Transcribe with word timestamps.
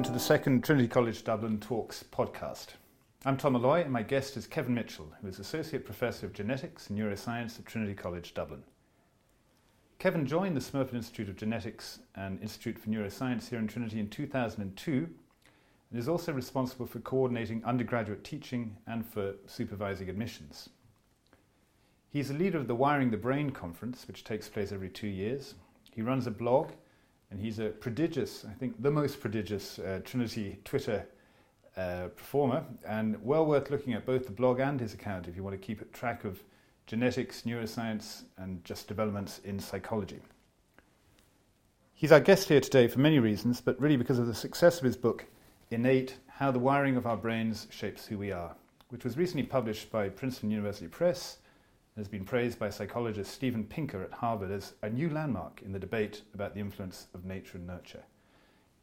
welcome 0.00 0.14
to 0.14 0.18
the 0.18 0.24
second 0.24 0.64
Trinity 0.64 0.88
College 0.88 1.24
Dublin 1.24 1.60
Talks 1.60 2.02
podcast. 2.10 2.68
I'm 3.26 3.36
Tom 3.36 3.52
Molloy, 3.52 3.82
and 3.82 3.92
my 3.92 4.02
guest 4.02 4.34
is 4.38 4.46
Kevin 4.46 4.72
Mitchell, 4.72 5.12
who 5.20 5.28
is 5.28 5.38
Associate 5.38 5.84
Professor 5.84 6.24
of 6.24 6.32
Genetics 6.32 6.88
and 6.88 6.98
Neuroscience 6.98 7.58
at 7.58 7.66
Trinity 7.66 7.92
College 7.92 8.32
Dublin. 8.32 8.62
Kevin 9.98 10.24
joined 10.24 10.56
the 10.56 10.60
Smurfit 10.60 10.94
Institute 10.94 11.28
of 11.28 11.36
Genetics 11.36 11.98
and 12.14 12.40
Institute 12.40 12.78
for 12.78 12.88
Neuroscience 12.88 13.50
here 13.50 13.58
in 13.58 13.68
Trinity 13.68 14.00
in 14.00 14.08
2002 14.08 15.06
and 15.90 15.98
is 15.98 16.08
also 16.08 16.32
responsible 16.32 16.86
for 16.86 17.00
coordinating 17.00 17.62
undergraduate 17.66 18.24
teaching 18.24 18.78
and 18.86 19.04
for 19.04 19.34
supervising 19.46 20.08
admissions. 20.08 20.70
He's 22.08 22.30
a 22.30 22.34
leader 22.34 22.56
of 22.56 22.68
the 22.68 22.74
Wiring 22.74 23.10
the 23.10 23.18
Brain 23.18 23.50
conference, 23.50 24.06
which 24.08 24.24
takes 24.24 24.48
place 24.48 24.72
every 24.72 24.88
two 24.88 25.08
years. 25.08 25.56
He 25.92 26.00
runs 26.00 26.26
a 26.26 26.30
blog, 26.30 26.70
and 27.30 27.40
he's 27.40 27.58
a 27.58 27.68
prodigious, 27.68 28.44
I 28.44 28.52
think 28.54 28.82
the 28.82 28.90
most 28.90 29.20
prodigious 29.20 29.78
uh, 29.78 30.00
Trinity 30.04 30.58
Twitter 30.64 31.06
uh, 31.76 32.08
performer, 32.16 32.64
and 32.86 33.22
well 33.22 33.46
worth 33.46 33.70
looking 33.70 33.92
at 33.94 34.04
both 34.04 34.26
the 34.26 34.32
blog 34.32 34.60
and 34.60 34.80
his 34.80 34.94
account 34.94 35.28
if 35.28 35.36
you 35.36 35.42
want 35.42 35.60
to 35.60 35.66
keep 35.66 35.92
track 35.92 36.24
of 36.24 36.42
genetics, 36.86 37.42
neuroscience, 37.42 38.24
and 38.36 38.64
just 38.64 38.88
developments 38.88 39.40
in 39.44 39.60
psychology. 39.60 40.18
He's 41.94 42.10
our 42.10 42.20
guest 42.20 42.48
here 42.48 42.60
today 42.60 42.88
for 42.88 42.98
many 42.98 43.18
reasons, 43.18 43.60
but 43.60 43.80
really 43.80 43.96
because 43.96 44.18
of 44.18 44.26
the 44.26 44.34
success 44.34 44.78
of 44.78 44.84
his 44.84 44.96
book, 44.96 45.26
Innate 45.70 46.16
How 46.26 46.50
the 46.50 46.58
Wiring 46.58 46.96
of 46.96 47.06
Our 47.06 47.16
Brains 47.16 47.68
Shapes 47.70 48.06
Who 48.06 48.18
We 48.18 48.32
Are, 48.32 48.56
which 48.88 49.04
was 49.04 49.16
recently 49.16 49.44
published 49.44 49.92
by 49.92 50.08
Princeton 50.08 50.50
University 50.50 50.88
Press 50.88 51.38
has 52.00 52.08
been 52.08 52.24
praised 52.24 52.58
by 52.58 52.70
psychologist 52.70 53.30
Steven 53.30 53.62
Pinker 53.62 54.02
at 54.02 54.10
Harvard 54.10 54.50
as 54.50 54.72
a 54.82 54.88
new 54.88 55.10
landmark 55.10 55.60
in 55.62 55.70
the 55.70 55.78
debate 55.78 56.22
about 56.32 56.54
the 56.54 56.60
influence 56.60 57.08
of 57.12 57.26
nature 57.26 57.58
and 57.58 57.66
nurture. 57.66 58.02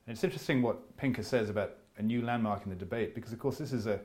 And 0.06 0.14
it's 0.14 0.24
interesting 0.24 0.62
what 0.62 0.96
Pinker 0.98 1.24
says 1.24 1.50
about 1.50 1.78
a 1.98 2.04
new 2.04 2.22
landmark 2.22 2.64
in 2.64 2.70
the 2.70 2.76
debate 2.76 3.16
because, 3.16 3.34
of 3.34 3.40
course, 3.40 3.58
this 3.58 3.74
is 3.74 3.88
a 3.88 4.00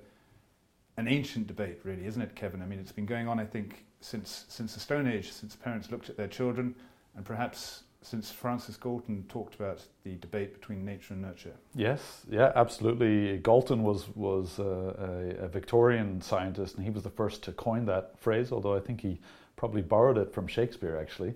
an 0.96 1.08
ancient 1.08 1.46
debate, 1.46 1.80
really, 1.84 2.06
isn't 2.06 2.20
it, 2.20 2.34
Kevin? 2.34 2.62
I 2.62 2.66
mean, 2.66 2.78
it's 2.78 2.92
been 2.92 3.06
going 3.06 3.28
on, 3.28 3.38
I 3.38 3.44
think, 3.44 3.84
since 4.00 4.46
since 4.48 4.72
the 4.72 4.80
Stone 4.80 5.06
Age, 5.06 5.30
since 5.30 5.54
parents 5.56 5.90
looked 5.90 6.08
at 6.08 6.16
their 6.16 6.28
children, 6.28 6.74
and 7.14 7.24
perhaps 7.24 7.82
since 8.02 8.30
Francis 8.30 8.76
Galton 8.76 9.24
talked 9.28 9.54
about 9.54 9.80
the 10.04 10.16
debate 10.16 10.52
between 10.52 10.84
nature 10.84 11.14
and 11.14 11.22
nurture. 11.22 11.54
Yes, 11.74 12.22
yeah, 12.28 12.52
absolutely. 12.54 13.38
Galton 13.38 13.82
was 13.82 14.08
was 14.14 14.58
a, 14.58 15.38
a, 15.40 15.48
Victorian 15.48 16.20
scientist, 16.20 16.76
and 16.76 16.84
he 16.84 16.90
was 16.90 17.02
the 17.02 17.10
first 17.10 17.42
to 17.44 17.52
coin 17.52 17.86
that 17.86 18.18
phrase. 18.18 18.52
Although 18.52 18.74
I 18.74 18.80
think 18.80 19.00
he 19.00 19.20
probably 19.56 19.82
borrowed 19.82 20.18
it 20.18 20.32
from 20.32 20.46
Shakespeare, 20.46 20.98
actually. 21.00 21.34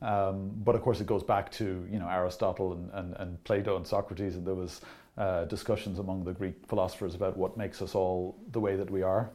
Um, 0.00 0.50
but 0.64 0.74
of 0.74 0.82
course, 0.82 1.00
it 1.00 1.06
goes 1.06 1.22
back 1.22 1.50
to 1.52 1.86
you 1.90 1.98
know 1.98 2.08
Aristotle 2.08 2.72
and, 2.72 2.90
and, 2.92 3.16
and 3.18 3.44
Plato 3.44 3.76
and 3.76 3.86
Socrates, 3.86 4.34
and 4.34 4.46
there 4.46 4.54
was 4.54 4.80
uh, 5.16 5.44
discussions 5.44 5.98
among 5.98 6.24
the 6.24 6.32
Greek 6.32 6.66
philosophers 6.66 7.14
about 7.14 7.36
what 7.36 7.56
makes 7.56 7.80
us 7.80 7.94
all 7.94 8.36
the 8.50 8.60
way 8.60 8.76
that 8.76 8.90
we 8.90 9.02
are. 9.02 9.30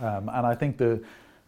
Um, 0.00 0.28
and 0.28 0.46
I 0.46 0.54
think 0.54 0.78
the 0.78 1.02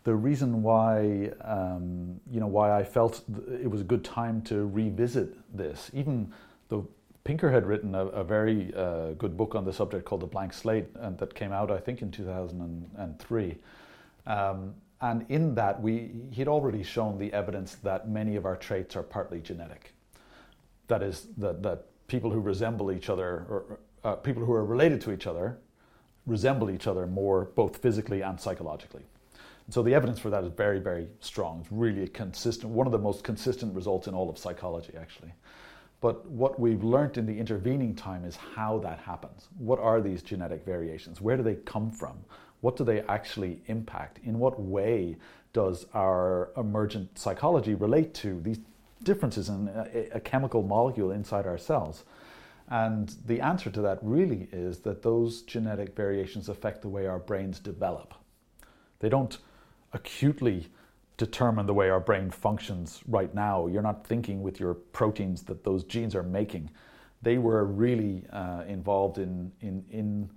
the 0.04 0.14
reason 0.14 0.62
why 0.62 1.30
um, 1.42 2.20
you 2.30 2.40
know 2.40 2.46
why 2.46 2.78
I 2.78 2.84
felt 2.84 3.22
it 3.50 3.70
was 3.70 3.80
a 3.80 3.84
good 3.84 4.04
time 4.04 4.42
to 4.42 4.66
revisit 4.66 5.34
this, 5.56 5.90
even 5.92 6.32
though 6.68 6.88
Pinker 7.24 7.50
had 7.50 7.66
written 7.66 7.94
a, 7.94 8.06
a 8.06 8.24
very 8.24 8.72
uh, 8.74 9.12
good 9.12 9.36
book 9.36 9.54
on 9.54 9.64
the 9.64 9.72
subject 9.72 10.04
called 10.04 10.22
The 10.22 10.26
Blank 10.26 10.52
Slate, 10.52 10.86
and 10.96 11.18
that 11.18 11.34
came 11.34 11.52
out 11.52 11.70
I 11.70 11.78
think 11.78 12.02
in 12.02 12.10
2003. 12.10 13.56
Um, 14.26 14.74
and 15.02 15.24
in 15.30 15.54
that, 15.54 15.80
we 15.80 16.10
he'd 16.30 16.48
already 16.48 16.82
shown 16.82 17.18
the 17.18 17.32
evidence 17.32 17.76
that 17.76 18.08
many 18.08 18.36
of 18.36 18.44
our 18.44 18.56
traits 18.56 18.96
are 18.96 19.02
partly 19.02 19.40
genetic. 19.40 19.94
That 20.88 21.02
is, 21.02 21.28
that, 21.38 21.62
that 21.62 21.86
people 22.06 22.30
who 22.30 22.40
resemble 22.40 22.92
each 22.92 23.08
other, 23.08 23.46
or 23.48 23.78
uh, 24.04 24.16
people 24.16 24.44
who 24.44 24.52
are 24.52 24.64
related 24.64 25.00
to 25.02 25.12
each 25.12 25.26
other, 25.26 25.58
resemble 26.26 26.70
each 26.70 26.86
other 26.86 27.06
more 27.06 27.46
both 27.54 27.78
physically 27.78 28.20
and 28.20 28.38
psychologically. 28.38 29.02
So 29.68 29.82
the 29.82 29.94
evidence 29.94 30.18
for 30.18 30.30
that 30.30 30.42
is 30.42 30.50
very, 30.52 30.80
very 30.80 31.08
strong. 31.20 31.60
It's 31.60 31.70
really 31.70 32.08
consistent, 32.08 32.72
one 32.72 32.86
of 32.86 32.92
the 32.92 32.98
most 32.98 33.22
consistent 33.22 33.74
results 33.74 34.08
in 34.08 34.14
all 34.14 34.28
of 34.28 34.38
psychology, 34.38 34.94
actually. 34.98 35.32
But 36.00 36.26
what 36.26 36.58
we've 36.58 36.82
learned 36.82 37.18
in 37.18 37.26
the 37.26 37.38
intervening 37.38 37.94
time 37.94 38.24
is 38.24 38.36
how 38.36 38.78
that 38.78 38.98
happens. 39.00 39.48
What 39.58 39.78
are 39.78 40.00
these 40.00 40.22
genetic 40.22 40.64
variations? 40.64 41.20
Where 41.20 41.36
do 41.36 41.42
they 41.42 41.56
come 41.56 41.90
from? 41.90 42.18
What 42.62 42.76
do 42.76 42.84
they 42.84 43.02
actually 43.02 43.62
impact? 43.66 44.18
In 44.24 44.38
what 44.38 44.60
way 44.60 45.16
does 45.52 45.86
our 45.94 46.50
emergent 46.56 47.18
psychology 47.18 47.74
relate 47.74 48.14
to 48.14 48.40
these 48.40 48.60
differences 49.02 49.48
in 49.48 49.68
a, 49.68 50.16
a 50.16 50.20
chemical 50.20 50.62
molecule 50.62 51.10
inside 51.10 51.46
our 51.46 51.58
cells? 51.58 52.04
And 52.68 53.14
the 53.26 53.40
answer 53.40 53.70
to 53.70 53.80
that 53.82 53.98
really 54.00 54.48
is 54.52 54.78
that 54.80 55.02
those 55.02 55.42
genetic 55.42 55.96
variations 55.96 56.48
affect 56.48 56.82
the 56.82 56.88
way 56.88 57.06
our 57.06 57.18
brains 57.18 57.58
develop. 57.58 58.14
They 59.00 59.08
don't 59.08 59.38
acutely 59.92 60.68
determine 61.16 61.66
the 61.66 61.74
way 61.74 61.90
our 61.90 62.00
brain 62.00 62.30
functions 62.30 63.02
right 63.06 63.34
now. 63.34 63.66
You're 63.66 63.82
not 63.82 64.06
thinking 64.06 64.42
with 64.42 64.58
your 64.58 64.74
proteins 64.74 65.42
that 65.42 65.64
those 65.64 65.84
genes 65.84 66.14
are 66.14 66.22
making. 66.22 66.70
They 67.22 67.38
were 67.38 67.64
really 67.64 68.24
uh, 68.32 68.62
involved 68.66 69.18
in, 69.18 69.52
in, 69.60 69.84
in 69.90 70.30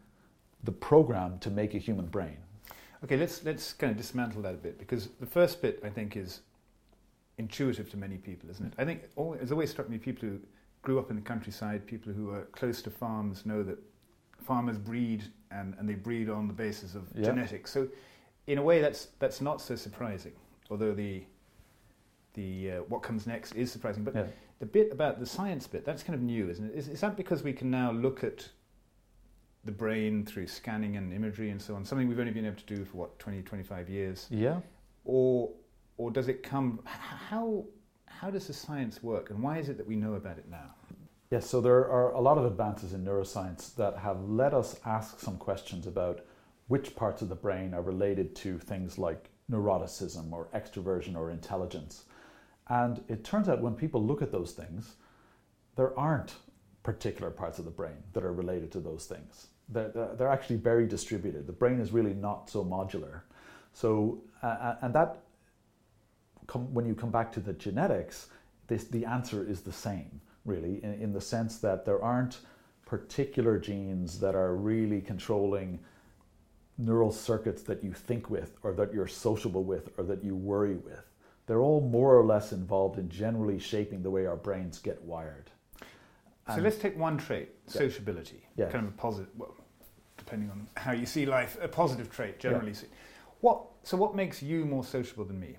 the 0.63 0.72
program 0.72 1.40
to 1.40 1.50
make 1.50 1.74
a 1.74 1.78
human 1.78 2.08
brain. 2.08 2.38
Okay, 3.03 3.18
let's, 3.18 3.44
let's 3.44 3.74
kind 3.74 3.92
of 3.92 3.97
dismantle 3.97 4.42
that 4.42 4.53
a 4.53 4.58
bit 4.58 4.80
because 4.80 5.09
the 5.19 5.25
first 5.25 5.62
bit 5.62 5.80
I 5.84 5.90
think 5.90 6.18
is 6.18 6.42
intuitive 7.38 7.90
to 7.92 7.97
many 7.97 8.18
people, 8.18 8.50
isn't 8.50 8.66
it? 8.66 8.74
I 8.78 8.86
think 8.86 9.03
it's 9.42 9.52
always 9.52 9.69
struck 9.69 9.90
me 9.90 9.97
people 9.97 10.28
who 10.28 10.40
grew 10.81 11.00
up 11.00 11.09
in 11.09 11.16
the 11.16 11.22
countryside, 11.22 11.86
people 11.86 12.13
who 12.13 12.30
are 12.31 12.44
close 12.52 12.81
to 12.81 12.90
farms 12.90 13.46
know 13.46 13.63
that 13.63 13.78
farmers 14.42 14.78
breed 14.78 15.24
and, 15.52 15.75
and 15.80 15.88
they 15.88 15.96
breed 15.96 16.30
on 16.30 16.47
the 16.47 16.53
basis 16.53 16.96
of 16.96 17.03
yeah. 17.16 17.25
genetics. 17.25 17.72
So, 17.72 17.88
in 18.48 18.58
a 18.58 18.62
way, 18.62 18.81
that's 18.81 19.08
that's 19.20 19.42
not 19.42 19.62
so 19.62 19.76
surprising. 19.76 20.34
Although 20.70 20.94
the 20.94 21.24
the 22.34 22.72
uh, 22.72 22.76
what 22.88 23.04
comes 23.04 23.28
next 23.28 23.54
is 23.54 23.72
surprising, 23.72 24.04
but 24.04 24.16
yeah. 24.16 24.26
the 24.59 24.66
bit 24.66 24.92
about 24.92 25.20
the 25.20 25.26
science 25.26 25.68
bit 25.68 25.86
that's 25.86 26.04
kind 26.04 26.16
of 26.16 26.22
new, 26.22 26.50
isn't 26.50 26.72
it? 26.72 26.76
Is, 26.76 26.88
is 26.88 27.02
that 27.02 27.16
because 27.16 27.44
we 27.44 27.54
can 27.54 27.70
now 27.70 27.92
look 27.92 28.24
at 28.24 28.48
the 29.66 29.72
brain 29.72 30.26
through 30.26 30.48
scanning 30.48 30.98
and 30.98 31.14
imagery 31.14 31.50
and 31.50 31.62
so 31.62 31.76
on, 31.76 31.86
something 31.86 32.08
we've 32.08 32.20
only 32.20 32.34
been 32.34 32.46
able 32.46 32.58
to 32.58 32.66
do 32.66 32.84
for 32.84 32.98
what 32.98 33.18
20, 33.20 33.44
25 33.44 33.90
years? 33.90 34.28
Yeah. 34.30 34.60
Or 35.06 35.52
or 35.98 36.12
does 36.12 36.28
it 36.28 36.44
come? 36.44 36.80
How 36.86 37.66
how 38.08 38.30
does 38.30 38.48
the 38.48 38.54
science 38.54 39.02
work, 39.02 39.30
and 39.30 39.42
why 39.42 39.58
is 39.58 39.70
it 39.70 39.78
that 39.78 39.88
we 39.88 39.96
know 39.96 40.16
about 40.16 40.38
it 40.38 40.50
now? 40.50 40.75
Yes, 41.30 41.50
so 41.50 41.62
there 41.62 41.90
are 41.90 42.12
a 42.12 42.22
lot 42.22 42.38
of 42.38 42.46
advances 42.46 42.94
in 42.94 43.04
neuroscience 43.04 43.74
that 43.75 43.98
have 43.98 44.22
let 44.30 44.54
us 44.54 44.80
ask 44.86 45.20
some 45.20 45.38
questions 45.38 45.88
about 45.88 46.22
which 46.68 46.96
parts 46.96 47.22
of 47.22 47.29
the 47.29 47.35
brain 47.35 47.74
are 47.74 47.81
related 47.81 48.35
to 48.35 48.57
things 48.57 48.97
like 48.97 49.29
neuroticism 49.51 50.31
or 50.31 50.47
extroversion 50.53 51.16
or 51.16 51.29
intelligence. 51.29 52.06
And 52.69 53.03
it 53.07 53.24
turns 53.24 53.50
out 53.50 53.62
when 53.62 53.75
people 53.75 54.01
look 54.03 54.22
at 54.22 54.31
those 54.31 54.53
things, 54.53 54.96
there 55.75 55.97
aren't 56.00 56.35
particular 56.84 57.31
parts 57.31 57.59
of 57.59 57.66
the 57.66 57.72
brain 57.72 57.97
that 58.13 58.24
are 58.24 58.34
related 58.34 58.72
to 58.72 58.79
those 58.79 59.06
things. 59.06 59.47
They're, 59.69 59.91
they're 60.18 60.31
actually 60.31 60.57
very 60.57 60.88
distributed. 60.88 61.47
The 61.47 61.53
brain 61.53 61.79
is 61.79 61.91
really 61.91 62.13
not 62.13 62.50
so 62.50 62.63
modular. 62.63 63.22
So, 63.74 64.22
uh, 64.41 64.75
and 64.81 64.94
that 64.94 65.18
when 66.51 66.85
you 66.85 66.94
come 66.94 67.12
back 67.12 67.31
to 67.34 67.40
the 67.40 67.53
genetics, 67.53 68.28
this, 68.68 68.85
the 68.85 69.06
answer 69.06 69.45
is 69.47 69.62
the 69.62 69.72
same, 69.72 70.22
really, 70.45 70.84
in, 70.84 70.94
in 70.94 71.13
the 71.13 71.22
sense 71.22 71.57
that 71.59 71.85
there 71.85 72.01
aren't 72.01 72.40
particular 72.85 73.57
genes 73.57 74.19
that 74.19 74.35
are 74.35 74.56
really 74.56 75.01
controlling 75.01 75.80
neural 76.78 77.12
circuits 77.12 77.64
that 77.64 77.84
you 77.84 77.94
think 77.94 78.30
with, 78.30 78.58
or 78.64 78.74
that 78.74 78.94
you're 78.94 79.08
sociable 79.08 79.64
with, 79.64 79.90
or 79.98 80.04
that 80.06 80.24
you 80.24 80.36
worry 80.36 80.76
with. 80.76 81.04
They're 81.46 81.62
all 81.62 81.82
more 81.82 82.16
or 82.18 82.24
less 82.24 82.52
involved 82.52 82.98
in 82.98 83.10
generally 83.10 83.60
shaping 83.60 84.02
the 84.02 84.10
way 84.10 84.26
our 84.26 84.36
brains 84.36 84.80
get 84.80 85.02
wired. 85.04 85.52
So 86.54 86.62
let's 86.62 86.78
take 86.78 86.98
one 86.98 87.18
trait, 87.18 87.50
yeah. 87.68 87.74
sociability, 87.74 88.46
yeah. 88.58 88.70
kind 88.70 88.86
of 88.86 88.94
a 88.94 88.98
positive, 88.98 89.30
well, 89.38 89.56
depending 90.18 90.50
on 90.50 90.68
how 90.78 90.92
you 90.92 91.06
see 91.06 91.25
life, 91.25 91.58
a 91.62 91.68
positive 91.68 92.12
trait 92.12 92.40
generally. 92.40 92.72
Yeah. 92.72 92.88
What, 93.40 93.62
so 93.84 93.96
what 93.96 94.16
makes 94.16 94.44
you 94.44 94.66
more 94.66 94.84
sociable 94.84 95.26
than 95.26 95.40
me? 95.40 95.58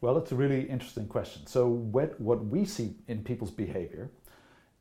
Well, 0.00 0.18
it's 0.18 0.32
a 0.32 0.34
really 0.34 0.62
interesting 0.62 1.06
question. 1.06 1.46
So, 1.46 1.66
what, 1.66 2.20
what 2.20 2.44
we 2.44 2.66
see 2.66 2.96
in 3.08 3.24
people's 3.24 3.50
behavior 3.50 4.10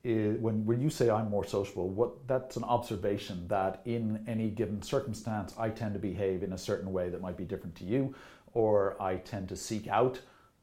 is 0.04 0.40
when, 0.40 0.66
when 0.66 0.82
you 0.82 0.90
say 0.90 1.10
I'm 1.10 1.30
more 1.30 1.46
sociable, 1.46 1.90
what 1.90 2.28
that's 2.28 2.58
an 2.58 2.64
observation 2.64 3.48
that 3.48 3.82
in 3.86 4.24
any 4.28 4.50
given 4.50 4.82
circumstance, 4.82 5.54
I 5.58 5.70
tend 5.70 5.94
to 5.94 6.00
behave 6.00 6.44
in 6.44 6.54
a 6.54 6.58
certain 6.58 6.92
way 6.92 7.10
that 7.10 7.22
might 7.22 7.38
be 7.38 7.46
different 7.46 7.76
to 7.78 7.86
you, 7.86 8.14
or 8.54 9.02
I 9.02 9.16
tend 9.18 9.50
to 9.50 9.56
seek 9.56 9.88
out 9.88 10.20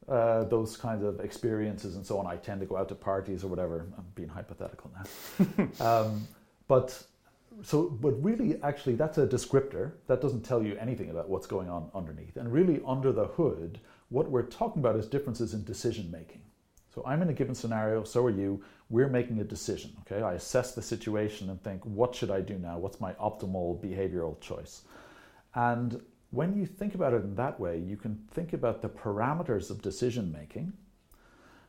uh, 0.09 0.45
those 0.45 0.77
kinds 0.77 1.05
of 1.05 1.21
experiences 1.21 1.97
and 1.97 2.05
so 2.05 2.19
on. 2.19 2.27
I 2.27 2.37
tend 2.37 2.61
to 2.61 2.67
go 2.67 2.77
out 2.77 2.89
to 2.89 2.95
parties 2.95 3.45
or 3.45 3.49
whatever. 3.49 3.87
I'm 3.97 4.05
being 4.15 4.29
hypothetical 4.29 4.91
now. 4.97 5.69
um, 5.87 6.27
but 6.69 7.03
so, 7.63 7.85
but 7.85 8.23
really, 8.23 8.63
actually, 8.63 8.95
that's 8.95 9.19
a 9.19 9.27
descriptor 9.27 9.93
that 10.07 10.21
doesn't 10.21 10.43
tell 10.43 10.63
you 10.63 10.77
anything 10.79 11.11
about 11.11 11.29
what's 11.29 11.47
going 11.47 11.69
on 11.69 11.91
underneath. 11.95 12.37
And 12.37 12.53
really, 12.53 12.81
under 12.87 13.13
the 13.13 13.27
hood, 13.27 13.81
what 14.09 14.31
we're 14.31 14.43
talking 14.43 14.81
about 14.81 14.97
is 14.97 15.07
differences 15.07 15.55
in 15.55 15.65
decision 15.65 16.11
making. 16.11 16.43
So 17.00 17.06
I'm 17.06 17.23
in 17.23 17.31
a 17.31 17.32
given 17.32 17.55
scenario, 17.55 18.05
so 18.05 18.26
are 18.26 18.31
you. 18.31 18.62
We're 18.91 19.08
making 19.08 19.41
a 19.41 19.44
decision. 19.44 19.91
Okay, 20.00 20.23
I 20.23 20.35
assess 20.35 20.75
the 20.75 20.82
situation 20.82 21.49
and 21.49 21.62
think, 21.62 21.82
what 21.87 22.14
should 22.14 22.31
I 22.31 22.43
do 22.43 22.58
now? 22.58 22.76
What's 22.76 23.00
my 23.00 23.14
optimal 23.14 23.81
behavioral 23.82 24.38
choice? 24.41 24.82
And 25.55 26.02
when 26.31 26.55
you 26.55 26.67
think 26.67 26.94
about 26.94 27.14
it 27.14 27.25
in 27.25 27.35
that 27.37 27.58
way, 27.58 27.79
you 27.79 27.97
can 27.97 28.23
think 28.32 28.52
about 28.52 28.82
the 28.82 28.91
parameters 28.91 29.70
of 29.70 29.81
decision 29.81 30.31
making 30.31 30.75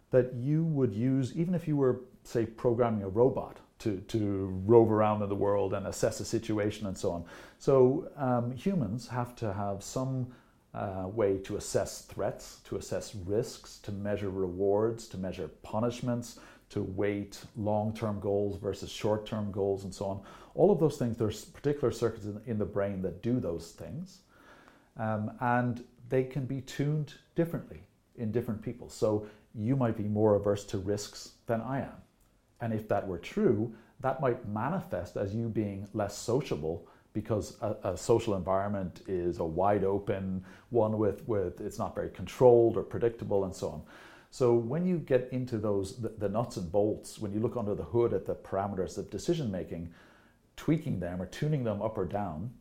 that 0.10 0.34
you 0.34 0.66
would 0.66 0.94
use 0.94 1.34
even 1.38 1.56
if 1.56 1.66
you 1.66 1.78
were, 1.78 2.02
say, 2.26 2.46
programming 2.46 3.04
a 3.04 3.10
robot 3.10 3.58
to, 3.80 4.04
to 4.10 4.62
rove 4.66 4.92
around 4.92 5.22
in 5.22 5.30
the 5.30 5.36
world 5.36 5.74
and 5.74 5.88
assess 5.88 6.20
a 6.20 6.26
situation 6.26 6.88
and 6.88 6.98
so 6.98 7.12
on. 7.12 7.24
So 7.58 8.10
um, 8.18 8.52
humans 8.52 9.08
have 9.08 9.34
to 9.38 9.54
have 9.54 9.82
some 9.82 10.28
uh, 10.74 11.08
way 11.08 11.38
to 11.40 11.58
assess 11.58 12.04
threats, 12.04 12.60
to 12.66 12.78
assess 12.78 13.14
risks, 13.16 13.78
to 13.80 13.92
measure 13.92 14.30
rewards, 14.30 15.08
to 15.10 15.18
measure 15.18 15.50
punishments, 15.64 16.40
to 16.70 16.82
weight 16.82 17.40
long 17.58 17.94
term 17.94 18.20
goals 18.20 18.58
versus 18.58 18.90
short 18.90 19.26
term 19.26 19.52
goals, 19.52 19.84
and 19.84 19.94
so 19.94 20.06
on. 20.06 20.22
All 20.56 20.72
of 20.72 20.80
those 20.80 20.98
things, 20.98 21.18
there's 21.18 21.46
particular 21.46 21.92
circuits 21.92 22.26
in, 22.26 22.42
in 22.46 22.58
the 22.58 22.66
brain 22.66 23.02
that 23.02 23.22
do 23.22 23.40
those 23.40 23.72
things. 23.72 24.20
Um, 24.98 25.32
and 25.40 25.84
they 26.10 26.24
can 26.24 26.46
be 26.46 26.62
tuned 26.62 27.14
differently 27.36 27.84
in 28.18 28.32
different 28.32 28.62
people. 28.62 28.90
So 28.90 29.26
you 29.56 29.76
might 29.76 29.98
be 29.98 30.04
more 30.04 30.36
averse 30.36 30.66
to 30.66 30.78
risks 30.78 31.32
than 31.48 31.62
I 31.62 31.80
am. 31.80 31.96
And 32.60 32.74
if 32.74 32.88
that 32.90 33.08
were 33.08 33.18
true, 33.18 33.74
that 34.02 34.22
might 34.22 34.48
manifest 34.48 35.18
as 35.18 35.34
you 35.34 35.48
being 35.50 35.88
less 35.94 36.18
sociable 36.18 36.88
because 37.14 37.58
a, 37.62 37.76
a, 37.84 37.98
social 37.98 38.36
environment 38.36 39.02
is 39.08 39.40
a 39.40 39.46
wide 39.46 39.84
open 39.84 40.44
one 40.70 40.98
with, 40.98 41.28
with 41.28 41.60
it's 41.60 41.78
not 41.78 41.94
very 41.94 42.10
controlled 42.10 42.78
or 42.78 42.84
predictable 42.84 43.44
and 43.44 43.54
so 43.54 43.70
on. 43.70 43.82
So 44.30 44.54
when 44.54 44.86
you 44.86 44.98
get 44.98 45.28
into 45.32 45.58
those 45.58 45.98
the, 45.98 46.10
the 46.10 46.30
nuts 46.30 46.56
and 46.58 46.72
bolts, 46.72 47.20
when 47.20 47.34
you 47.34 47.40
look 47.40 47.58
under 47.58 47.76
the 47.76 47.84
hood 47.84 48.14
at 48.14 48.26
the 48.26 48.36
parameters 48.36 48.98
of 48.98 49.10
decision 49.10 49.52
making, 49.52 49.90
tweaking 50.56 51.00
them 51.00 51.22
or 51.22 51.26
tuning 51.26 51.64
them 51.64 51.82
up 51.82 51.98
or 51.98 52.06
down 52.06 52.52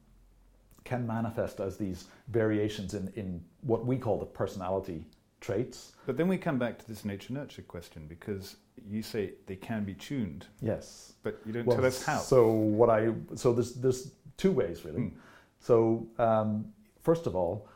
can 0.84 1.06
manifest 1.06 1.60
as 1.60 1.76
these 1.76 2.06
variations 2.28 2.94
in, 2.94 3.12
in 3.14 3.40
what 3.60 3.86
we 3.86 3.96
call 3.96 4.18
the 4.18 4.26
personality 4.26 5.04
traits. 5.40 5.92
But 6.06 6.16
then 6.16 6.28
we 6.28 6.36
come 6.36 6.58
back 6.58 6.78
to 6.78 6.88
this 6.88 7.04
nature 7.04 7.32
nurture 7.32 7.62
question 7.62 8.06
because 8.08 8.56
you 8.88 9.02
say 9.02 9.32
they 9.46 9.56
can 9.56 9.84
be 9.84 9.94
tuned. 9.94 10.46
Yes. 10.60 11.14
But 11.22 11.40
you 11.46 11.52
don't 11.52 11.66
well, 11.66 11.76
tell 11.76 11.86
us 11.86 12.02
how. 12.02 12.18
So 12.18 12.50
what 12.50 12.90
I 12.90 13.12
so 13.34 13.52
there's 13.52 13.74
there's 13.74 14.12
two 14.40 14.52
ways 14.52 14.84
really. 14.84 15.02
Mm. 15.02 15.12
So 15.58 16.06
um, 16.18 16.72
first 17.02 17.26
of 17.26 17.34
all, 17.36 17.68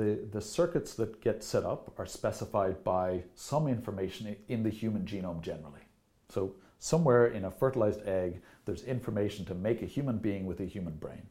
the 0.00 0.10
the 0.30 0.40
circuits 0.40 0.94
that 0.94 1.20
get 1.20 1.44
set 1.44 1.64
up 1.64 1.92
are 1.98 2.06
specified 2.06 2.82
by 2.84 3.24
some 3.34 3.66
information 3.68 4.36
in 4.48 4.62
the 4.62 4.70
human 4.70 5.04
genome 5.04 5.40
generally. 5.42 5.84
So 6.28 6.54
somewhere 6.78 7.26
in 7.26 7.44
a 7.44 7.50
fertilized 7.50 8.02
egg, 8.06 8.40
there's 8.64 8.84
information 8.84 9.44
to 9.46 9.54
make 9.54 9.82
a 9.82 9.86
human 9.86 10.18
being 10.18 10.46
with 10.46 10.60
a 10.60 10.64
human 10.64 10.96
brain 10.96 11.26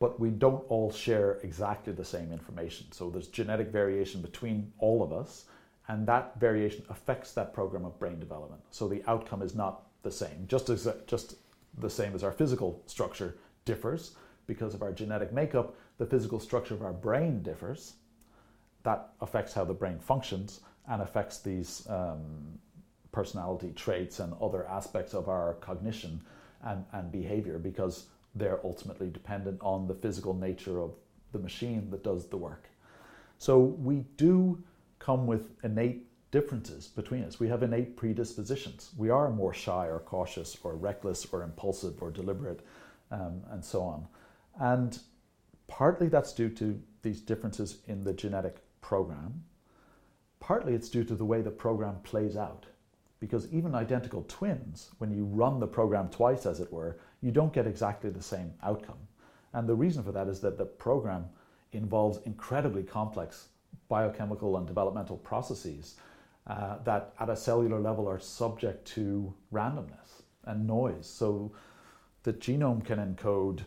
but 0.00 0.18
we 0.18 0.30
don't 0.30 0.64
all 0.70 0.90
share 0.90 1.38
exactly 1.42 1.92
the 1.92 2.04
same 2.04 2.32
information. 2.32 2.90
So 2.90 3.10
there's 3.10 3.28
genetic 3.28 3.68
variation 3.68 4.22
between 4.22 4.72
all 4.78 5.02
of 5.02 5.12
us, 5.12 5.44
and 5.88 6.06
that 6.08 6.40
variation 6.40 6.84
affects 6.88 7.32
that 7.34 7.52
program 7.52 7.84
of 7.84 7.98
brain 7.98 8.18
development. 8.18 8.62
So 8.70 8.88
the 8.88 9.02
outcome 9.06 9.42
is 9.42 9.54
not 9.54 9.82
the 10.02 10.10
same, 10.10 10.46
just 10.48 10.70
as 10.70 10.88
just 11.06 11.36
the 11.78 11.90
same 11.90 12.14
as 12.14 12.24
our 12.24 12.32
physical 12.32 12.82
structure 12.86 13.36
differs 13.64 14.16
because 14.46 14.74
of 14.74 14.82
our 14.82 14.92
genetic 14.92 15.32
makeup. 15.32 15.76
The 15.98 16.06
physical 16.06 16.40
structure 16.40 16.74
of 16.74 16.82
our 16.82 16.92
brain 16.92 17.42
differs. 17.42 17.94
That 18.82 19.10
affects 19.20 19.52
how 19.52 19.64
the 19.64 19.74
brain 19.74 19.98
functions 19.98 20.60
and 20.88 21.02
affects 21.02 21.38
these 21.38 21.86
um, 21.88 22.58
personality 23.12 23.72
traits 23.74 24.20
and 24.20 24.32
other 24.40 24.66
aspects 24.66 25.14
of 25.14 25.28
our 25.28 25.54
cognition 25.54 26.22
and, 26.62 26.84
and 26.92 27.12
behavior 27.12 27.58
because 27.58 28.06
they're 28.34 28.60
ultimately 28.64 29.10
dependent 29.10 29.60
on 29.60 29.86
the 29.86 29.94
physical 29.94 30.34
nature 30.34 30.80
of 30.80 30.94
the 31.32 31.38
machine 31.38 31.90
that 31.90 32.04
does 32.04 32.26
the 32.28 32.36
work. 32.36 32.68
So 33.38 33.58
we 33.58 34.04
do 34.16 34.62
come 34.98 35.26
with 35.26 35.50
innate 35.64 36.06
differences 36.30 36.86
between 36.88 37.24
us. 37.24 37.40
We 37.40 37.48
have 37.48 37.62
innate 37.62 37.96
predispositions. 37.96 38.90
We 38.96 39.10
are 39.10 39.30
more 39.30 39.52
shy 39.52 39.86
or 39.86 40.00
cautious 40.00 40.56
or 40.62 40.76
reckless 40.76 41.26
or 41.32 41.42
impulsive 41.42 42.02
or 42.02 42.10
deliberate 42.10 42.60
um, 43.10 43.42
and 43.50 43.64
so 43.64 43.82
on. 43.82 44.06
And 44.58 44.98
partly 45.68 46.08
that's 46.08 46.32
due 46.32 46.50
to 46.50 46.80
these 47.02 47.20
differences 47.20 47.78
in 47.86 48.04
the 48.04 48.12
genetic 48.12 48.56
program. 48.80 49.44
Partly 50.38 50.74
it's 50.74 50.88
due 50.88 51.04
to 51.04 51.14
the 51.14 51.24
way 51.24 51.42
the 51.42 51.50
program 51.50 51.96
plays 52.02 52.36
out. 52.36 52.66
Because 53.20 53.46
even 53.52 53.74
identical 53.74 54.24
twins, 54.28 54.90
when 54.98 55.10
you 55.10 55.24
run 55.24 55.60
the 55.60 55.66
program 55.66 56.08
twice, 56.08 56.46
as 56.46 56.58
it 56.60 56.72
were, 56.72 56.98
you 57.20 57.30
don't 57.30 57.52
get 57.52 57.66
exactly 57.66 58.08
the 58.10 58.22
same 58.22 58.54
outcome. 58.62 58.98
And 59.52 59.68
the 59.68 59.74
reason 59.74 60.02
for 60.02 60.12
that 60.12 60.28
is 60.28 60.40
that 60.40 60.56
the 60.56 60.64
program 60.64 61.26
involves 61.72 62.18
incredibly 62.24 62.82
complex 62.82 63.48
biochemical 63.88 64.56
and 64.56 64.66
developmental 64.66 65.18
processes 65.18 65.96
uh, 66.46 66.78
that 66.84 67.12
at 67.20 67.28
a 67.28 67.36
cellular 67.36 67.78
level 67.78 68.08
are 68.08 68.18
subject 68.18 68.86
to 68.86 69.34
randomness 69.52 70.22
and 70.44 70.66
noise. 70.66 71.06
So 71.06 71.52
the 72.22 72.32
genome 72.32 72.84
can 72.84 72.98
encode, 72.98 73.60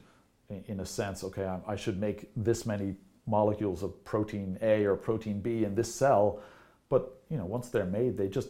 in 0.50 0.80
a 0.80 0.86
sense, 0.86 1.24
okay, 1.24 1.50
I 1.68 1.76
should 1.76 2.00
make 2.00 2.30
this 2.36 2.66
many 2.66 2.96
molecules 3.26 3.84
of 3.84 4.04
protein 4.04 4.58
A 4.62 4.86
or 4.86 4.96
protein 4.96 5.40
B 5.42 5.64
in 5.64 5.76
this 5.76 5.94
cell, 5.94 6.42
but 6.90 7.22
you 7.30 7.38
know, 7.38 7.46
once 7.46 7.70
they're 7.70 7.86
made, 7.86 8.18
they 8.18 8.28
just 8.28 8.50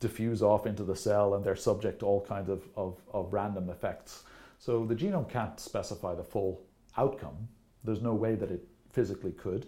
diffuse 0.00 0.42
off 0.42 0.66
into 0.66 0.84
the 0.84 0.96
cell 0.96 1.34
and 1.34 1.44
they're 1.44 1.56
subject 1.56 2.00
to 2.00 2.06
all 2.06 2.24
kinds 2.24 2.48
of, 2.48 2.68
of, 2.76 3.00
of 3.12 3.32
random 3.32 3.70
effects. 3.70 4.22
So 4.58 4.84
the 4.84 4.94
genome 4.94 5.28
can't 5.28 5.58
specify 5.58 6.14
the 6.14 6.24
full 6.24 6.62
outcome. 6.96 7.48
There's 7.82 8.00
no 8.00 8.14
way 8.14 8.34
that 8.34 8.50
it 8.50 8.66
physically 8.92 9.32
could. 9.32 9.66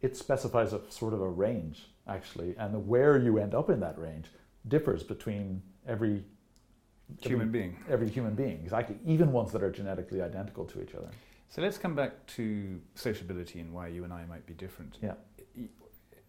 It 0.00 0.16
specifies 0.16 0.72
a 0.72 0.80
sort 0.88 1.12
of 1.12 1.20
a 1.20 1.28
range, 1.28 1.86
actually, 2.08 2.56
and 2.58 2.88
where 2.88 3.16
you 3.16 3.38
end 3.38 3.54
up 3.54 3.70
in 3.70 3.78
that 3.80 3.98
range 3.98 4.26
differs 4.66 5.02
between 5.02 5.62
every 5.86 6.24
human 7.20 7.48
every, 7.48 7.60
being. 7.60 7.76
Every 7.88 8.08
human 8.08 8.34
being, 8.34 8.60
exactly, 8.62 8.96
even 9.04 9.32
ones 9.32 9.52
that 9.52 9.62
are 9.62 9.70
genetically 9.70 10.22
identical 10.22 10.64
to 10.66 10.82
each 10.82 10.94
other. 10.94 11.08
So 11.48 11.60
let's 11.60 11.76
come 11.76 11.94
back 11.94 12.26
to 12.38 12.80
sociability 12.94 13.60
and 13.60 13.72
why 13.72 13.88
you 13.88 14.04
and 14.04 14.12
I 14.12 14.24
might 14.24 14.46
be 14.46 14.54
different. 14.54 14.98
Yeah. 15.02 15.14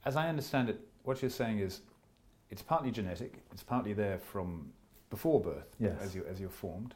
As 0.05 0.17
I 0.17 0.27
understand 0.27 0.69
it, 0.69 0.81
what 1.03 1.21
you're 1.21 1.31
saying 1.31 1.59
is 1.59 1.81
it's 2.49 2.61
partly 2.61 2.91
genetic, 2.91 3.35
it's 3.51 3.63
partly 3.63 3.93
there 3.93 4.19
from 4.19 4.71
before 5.09 5.39
birth 5.39 5.75
yes. 5.79 5.95
as, 6.01 6.13
you, 6.13 6.25
as 6.29 6.39
you're 6.39 6.49
formed. 6.49 6.93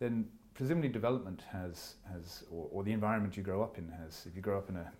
Then 0.00 0.26
presumably 0.54 0.88
development 0.88 1.42
has, 1.52 1.94
has 2.12 2.44
or, 2.50 2.68
or, 2.72 2.82
the 2.82 2.92
environment 2.92 3.36
you 3.36 3.42
grow 3.42 3.62
up 3.62 3.78
in 3.78 3.88
has, 3.88 4.26
if 4.26 4.34
you 4.34 4.42
grow 4.42 4.58
up 4.58 4.68
in 4.68 4.76
a 4.76 4.90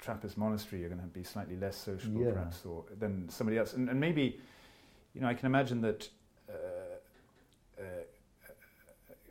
Trappist 0.00 0.36
monastery, 0.36 0.80
you're 0.80 0.90
going 0.90 1.00
to 1.00 1.06
be 1.06 1.22
slightly 1.22 1.56
less 1.56 1.76
sociable 1.76 2.22
yeah. 2.22 2.32
perhaps 2.32 2.64
or, 2.66 2.84
than 2.98 3.28
somebody 3.28 3.58
else. 3.58 3.72
And, 3.72 3.88
and, 3.88 3.98
maybe, 3.98 4.38
you 5.14 5.20
know, 5.20 5.28
I 5.28 5.34
can 5.34 5.46
imagine 5.46 5.80
that 5.80 6.08
uh, 6.48 6.52
uh, 6.52 6.83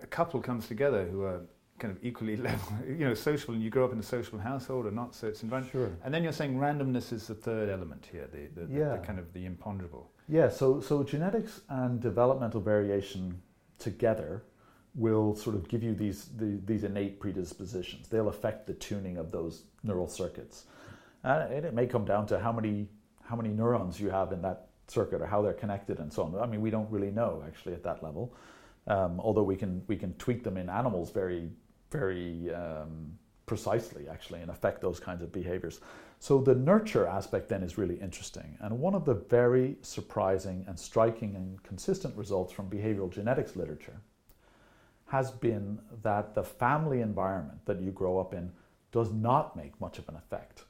a 0.04 0.08
couple 0.08 0.40
comes 0.42 0.68
together 0.68 1.06
who 1.06 1.24
are 1.24 1.42
kind 1.80 1.96
of 1.96 2.04
equally 2.04 2.36
level, 2.50 2.74
you 2.88 3.06
know, 3.06 3.14
social, 3.14 3.54
and 3.54 3.64
you 3.64 3.70
grow 3.70 3.86
up 3.86 3.94
in 3.94 4.00
a 4.00 4.04
social 4.04 4.38
household 4.38 4.86
or 4.86 4.92
not, 4.92 5.16
so 5.16 5.28
it's 5.28 5.42
environment. 5.42 5.72
Sure. 5.72 5.92
And 6.04 6.14
then 6.14 6.24
you're 6.24 6.34
saying 6.34 6.56
randomness 6.56 7.12
is 7.12 7.28
the 7.28 7.36
third 7.36 7.70
element 7.70 8.08
here, 8.12 8.28
the, 8.32 8.62
the, 8.62 8.72
yeah. 8.72 8.90
the, 8.90 8.98
the 8.98 9.08
kind 9.08 9.20
of 9.20 9.34
the 9.34 9.46
imponderable. 9.46 10.12
Yeah, 10.28 10.50
so, 10.50 10.80
so 10.80 11.04
genetics 11.04 11.62
and 11.70 12.00
developmental 12.00 12.62
variation 12.62 13.42
together 13.80 14.44
will 14.96 15.36
sort 15.36 15.56
of 15.56 15.68
give 15.68 15.82
you 15.82 15.96
these, 15.96 16.30
the, 16.38 16.60
these 16.66 16.84
innate 16.84 17.20
predispositions. 17.20 18.08
They'll 18.08 18.30
affect 18.30 18.68
the 18.68 18.74
tuning 18.76 19.18
of 19.18 19.32
those 19.32 19.64
neural 19.84 20.08
circuits. 20.08 20.66
And 21.24 21.52
it 21.52 21.74
may 21.74 21.88
come 21.88 22.06
down 22.06 22.28
to 22.28 22.40
how 22.40 22.52
many, 22.52 22.88
how 23.24 23.36
many 23.36 23.50
neurons 23.50 24.00
you 24.00 24.10
have 24.10 24.32
in 24.32 24.42
that 24.44 24.68
circuit 24.88 25.22
or 25.22 25.26
how 25.26 25.42
they're 25.42 25.54
connected 25.54 26.00
and 26.00 26.12
so 26.12 26.24
on. 26.24 26.36
I 26.38 26.46
mean, 26.46 26.62
we 26.62 26.70
don't 26.70 26.90
really 26.92 27.12
know 27.12 27.44
actually 27.48 27.74
at 27.74 27.84
that 27.84 28.04
level. 28.04 28.34
Um, 28.88 29.20
although 29.20 29.44
we 29.44 29.56
can 29.56 29.82
we 29.88 29.96
can 29.96 30.14
tweak 30.16 30.44
them 30.44 30.58
in 30.58 30.70
animals 30.70 31.12
very 31.12 31.50
very 31.90 32.54
um, 32.54 33.18
precisely, 33.46 34.08
actually, 34.10 34.42
and 34.42 34.50
affect 34.50 34.82
those 34.82 35.00
kinds 35.00 35.22
of 35.22 35.32
behaviors. 35.32 35.80
So 36.20 36.40
the 36.40 36.56
nurture 36.56 37.06
aspect 37.06 37.50
then 37.50 37.64
is 37.64 37.78
really 37.78 37.96
interesting. 37.96 38.58
And 38.62 38.80
one 38.80 38.96
of 38.96 39.06
the 39.06 39.14
very 39.14 39.78
surprising 39.82 40.64
and 40.68 40.80
striking 40.80 41.36
and 41.36 41.62
consistent 41.64 42.16
results 42.16 42.54
from 42.54 42.70
behavioral 42.70 43.12
genetics 43.12 43.56
literature 43.56 44.00
has 45.08 45.30
been 45.30 45.80
that 46.02 46.34
the 46.34 46.44
family 46.44 47.02
environment 47.02 47.60
that 47.66 47.82
you 47.82 47.92
grow 47.92 48.18
up 48.18 48.34
in 48.34 48.52
does 48.92 49.12
not 49.12 49.56
make 49.56 49.80
much 49.82 50.00
of 50.00 50.08
an 50.08 50.16
effect 50.16 50.64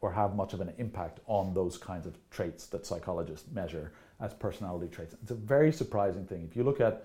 or 0.00 0.12
have 0.12 0.36
much 0.36 0.52
of 0.52 0.60
an 0.60 0.72
impact 0.76 1.20
on 1.26 1.54
those 1.54 1.78
kinds 1.78 2.06
of 2.06 2.18
traits 2.30 2.66
that 2.66 2.84
psychologists 2.84 3.50
measure 3.50 3.92
as 4.20 4.34
personality 4.34 4.86
traits. 4.86 5.16
It's 5.22 5.30
a 5.30 5.34
very 5.34 5.72
surprising 5.72 6.26
thing. 6.26 6.46
If 6.48 6.54
you 6.54 6.62
look 6.62 6.80
at, 6.80 7.04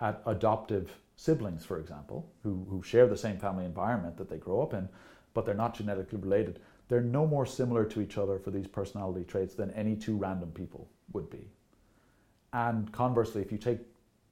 at 0.00 0.22
adoptive 0.26 0.92
siblings, 1.16 1.64
for 1.64 1.78
example, 1.78 2.30
who, 2.42 2.66
who 2.70 2.82
share 2.82 3.06
the 3.06 3.16
same 3.16 3.38
family 3.38 3.64
environment 3.64 4.16
that 4.16 4.30
they 4.30 4.36
grow 4.36 4.62
up 4.62 4.72
in, 4.72 4.88
but 5.34 5.44
they're 5.44 5.54
not 5.54 5.74
genetically 5.74 6.18
related, 6.18 6.60
they're 6.88 7.00
no 7.00 7.26
more 7.26 7.44
similar 7.44 7.84
to 7.84 8.00
each 8.00 8.16
other 8.16 8.38
for 8.38 8.50
these 8.50 8.66
personality 8.66 9.24
traits 9.24 9.54
than 9.54 9.70
any 9.72 9.94
two 9.94 10.16
random 10.16 10.50
people 10.52 10.88
would 11.12 11.28
be. 11.28 11.50
And 12.52 12.90
conversely, 12.92 13.42
if 13.42 13.52
you 13.52 13.58
take 13.58 13.80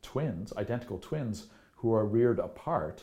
twins, 0.02 0.52
identical 0.56 0.98
twins, 0.98 1.48
who 1.76 1.92
are 1.92 2.06
reared 2.06 2.38
apart, 2.38 3.02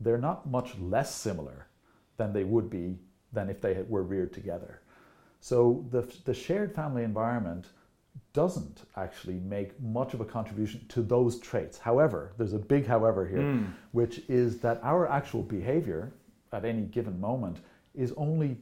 they're 0.00 0.18
not 0.18 0.48
much 0.50 0.76
less 0.78 1.14
similar 1.14 1.66
than 2.16 2.32
they 2.32 2.44
would 2.44 2.68
be 2.68 2.98
than 3.32 3.48
if 3.48 3.60
they 3.60 3.82
were 3.88 4.02
reared 4.02 4.32
together. 4.32 4.80
So 5.40 5.86
the, 5.90 6.02
the 6.24 6.34
shared 6.34 6.74
family 6.74 7.04
environment 7.04 7.66
doesn't 8.32 8.82
actually 8.96 9.38
make 9.40 9.78
much 9.80 10.14
of 10.14 10.20
a 10.20 10.24
contribution 10.24 10.84
to 10.88 11.02
those 11.02 11.38
traits. 11.38 11.78
However, 11.78 12.32
there's 12.38 12.54
a 12.54 12.58
big 12.58 12.86
however 12.86 13.26
here, 13.26 13.40
mm. 13.40 13.72
which 13.92 14.22
is 14.28 14.58
that 14.60 14.80
our 14.82 15.08
actual 15.08 15.42
behavior 15.42 16.12
at 16.52 16.64
any 16.64 16.82
given 16.82 17.20
moment 17.20 17.58
is 17.94 18.12
only 18.16 18.56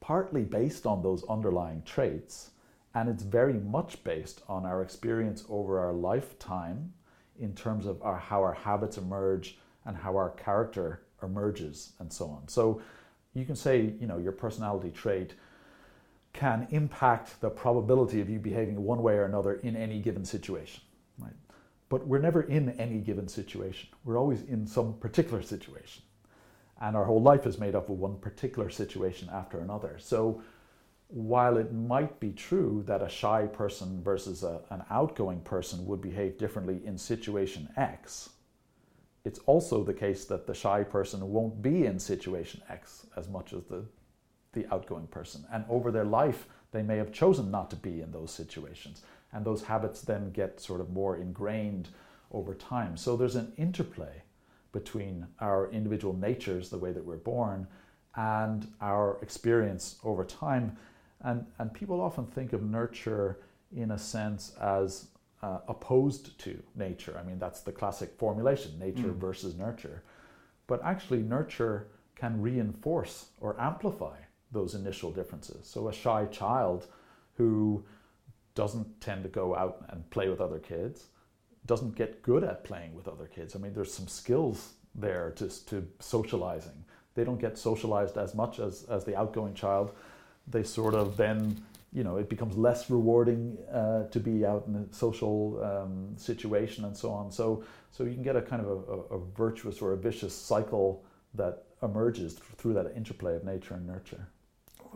partly 0.00 0.42
based 0.42 0.86
on 0.86 1.02
those 1.02 1.24
underlying 1.28 1.82
traits, 1.84 2.50
and 2.94 3.08
it's 3.08 3.22
very 3.22 3.54
much 3.54 4.02
based 4.04 4.42
on 4.48 4.64
our 4.64 4.82
experience 4.82 5.44
over 5.48 5.78
our 5.78 5.92
lifetime 5.92 6.92
in 7.38 7.54
terms 7.54 7.86
of 7.86 8.00
our, 8.02 8.18
how 8.18 8.42
our 8.42 8.54
habits 8.54 8.98
emerge 8.98 9.58
and 9.84 9.96
how 9.96 10.16
our 10.16 10.30
character 10.30 11.02
emerges 11.22 11.92
and 11.98 12.12
so 12.12 12.26
on. 12.26 12.46
So 12.48 12.80
you 13.34 13.44
can 13.44 13.56
say, 13.56 13.94
you 14.00 14.06
know, 14.06 14.18
your 14.18 14.32
personality 14.32 14.90
trait 14.90 15.34
can 16.36 16.68
impact 16.70 17.40
the 17.40 17.50
probability 17.50 18.20
of 18.20 18.28
you 18.28 18.38
behaving 18.38 18.82
one 18.82 19.02
way 19.02 19.14
or 19.14 19.24
another 19.24 19.54
in 19.54 19.74
any 19.74 20.00
given 20.00 20.24
situation, 20.24 20.82
right? 21.18 21.32
But 21.88 22.06
we're 22.06 22.18
never 22.18 22.42
in 22.42 22.70
any 22.78 22.98
given 22.98 23.26
situation. 23.26 23.88
We're 24.04 24.18
always 24.18 24.42
in 24.42 24.66
some 24.66 24.94
particular 24.94 25.42
situation. 25.42 26.02
And 26.80 26.94
our 26.94 27.04
whole 27.04 27.22
life 27.22 27.46
is 27.46 27.58
made 27.58 27.74
up 27.74 27.88
of 27.88 27.98
one 27.98 28.18
particular 28.18 28.68
situation 28.68 29.30
after 29.32 29.60
another. 29.60 29.96
So 29.98 30.42
while 31.08 31.56
it 31.56 31.72
might 31.72 32.20
be 32.20 32.32
true 32.32 32.82
that 32.86 33.02
a 33.02 33.08
shy 33.08 33.46
person 33.46 34.02
versus 34.02 34.42
a, 34.42 34.60
an 34.70 34.84
outgoing 34.90 35.40
person 35.40 35.86
would 35.86 36.02
behave 36.02 36.36
differently 36.36 36.82
in 36.84 36.98
situation 36.98 37.68
X, 37.76 38.30
it's 39.24 39.38
also 39.46 39.82
the 39.82 39.94
case 39.94 40.24
that 40.26 40.46
the 40.46 40.54
shy 40.54 40.84
person 40.84 41.32
won't 41.32 41.62
be 41.62 41.86
in 41.86 41.98
situation 41.98 42.60
X 42.68 43.06
as 43.16 43.28
much 43.28 43.52
as 43.52 43.64
the, 43.64 43.84
the 44.56 44.66
outgoing 44.74 45.06
person. 45.06 45.44
And 45.52 45.64
over 45.68 45.92
their 45.92 46.04
life, 46.04 46.48
they 46.72 46.82
may 46.82 46.96
have 46.96 47.12
chosen 47.12 47.50
not 47.52 47.70
to 47.70 47.76
be 47.76 48.00
in 48.00 48.10
those 48.10 48.32
situations. 48.32 49.02
And 49.32 49.44
those 49.44 49.62
habits 49.62 50.00
then 50.00 50.32
get 50.32 50.60
sort 50.60 50.80
of 50.80 50.90
more 50.90 51.16
ingrained 51.16 51.90
over 52.32 52.54
time. 52.54 52.96
So 52.96 53.16
there's 53.16 53.36
an 53.36 53.52
interplay 53.56 54.22
between 54.72 55.26
our 55.40 55.70
individual 55.70 56.14
natures, 56.14 56.70
the 56.70 56.78
way 56.78 56.92
that 56.92 57.04
we're 57.04 57.16
born, 57.16 57.68
and 58.16 58.66
our 58.80 59.18
experience 59.22 59.96
over 60.02 60.24
time. 60.24 60.76
And, 61.20 61.46
and 61.58 61.72
people 61.72 62.00
often 62.00 62.26
think 62.26 62.52
of 62.52 62.62
nurture 62.62 63.38
in 63.74 63.92
a 63.92 63.98
sense 63.98 64.52
as 64.60 65.08
uh, 65.42 65.58
opposed 65.68 66.38
to 66.40 66.62
nature. 66.74 67.16
I 67.18 67.22
mean, 67.26 67.38
that's 67.38 67.60
the 67.60 67.72
classic 67.72 68.10
formulation 68.18 68.78
nature 68.78 69.12
mm. 69.12 69.16
versus 69.16 69.54
nurture. 69.54 70.02
But 70.66 70.82
actually, 70.82 71.22
nurture 71.22 71.88
can 72.16 72.40
reinforce 72.40 73.26
or 73.40 73.60
amplify 73.60 74.16
those 74.52 74.74
initial 74.74 75.10
differences. 75.10 75.66
So, 75.66 75.88
a 75.88 75.92
shy 75.92 76.26
child 76.26 76.86
who 77.34 77.84
doesn't 78.54 79.00
tend 79.00 79.22
to 79.22 79.28
go 79.28 79.54
out 79.54 79.84
and 79.90 80.08
play 80.10 80.28
with 80.28 80.40
other 80.40 80.58
kids 80.58 81.06
doesn't 81.66 81.96
get 81.96 82.22
good 82.22 82.44
at 82.44 82.64
playing 82.64 82.94
with 82.94 83.08
other 83.08 83.26
kids. 83.26 83.54
I 83.54 83.58
mean, 83.58 83.74
there's 83.74 83.92
some 83.92 84.08
skills 84.08 84.74
there 84.94 85.32
just 85.36 85.68
to 85.68 85.86
socializing. 86.00 86.84
They 87.14 87.24
don't 87.24 87.40
get 87.40 87.58
socialized 87.58 88.16
as 88.16 88.34
much 88.34 88.58
as, 88.58 88.84
as 88.84 89.04
the 89.04 89.16
outgoing 89.16 89.54
child. 89.54 89.92
They 90.46 90.62
sort 90.62 90.94
of 90.94 91.16
then, 91.16 91.62
you 91.92 92.04
know, 92.04 92.16
it 92.16 92.28
becomes 92.28 92.56
less 92.56 92.88
rewarding 92.88 93.58
uh, 93.72 94.04
to 94.08 94.20
be 94.20 94.46
out 94.46 94.64
in 94.68 94.76
a 94.76 94.94
social 94.94 95.62
um, 95.62 96.16
situation 96.16 96.84
and 96.84 96.96
so 96.96 97.10
on. 97.10 97.32
So, 97.32 97.64
so 97.90 98.04
you 98.04 98.14
can 98.14 98.22
get 98.22 98.36
a 98.36 98.42
kind 98.42 98.62
of 98.62 98.68
a, 98.68 98.92
a, 98.92 99.18
a 99.18 99.24
virtuous 99.36 99.82
or 99.82 99.92
a 99.92 99.96
vicious 99.96 100.34
cycle 100.34 101.04
that 101.34 101.64
emerges 101.82 102.34
through 102.34 102.74
that 102.74 102.92
interplay 102.96 103.34
of 103.34 103.44
nature 103.44 103.74
and 103.74 103.86
nurture. 103.86 104.28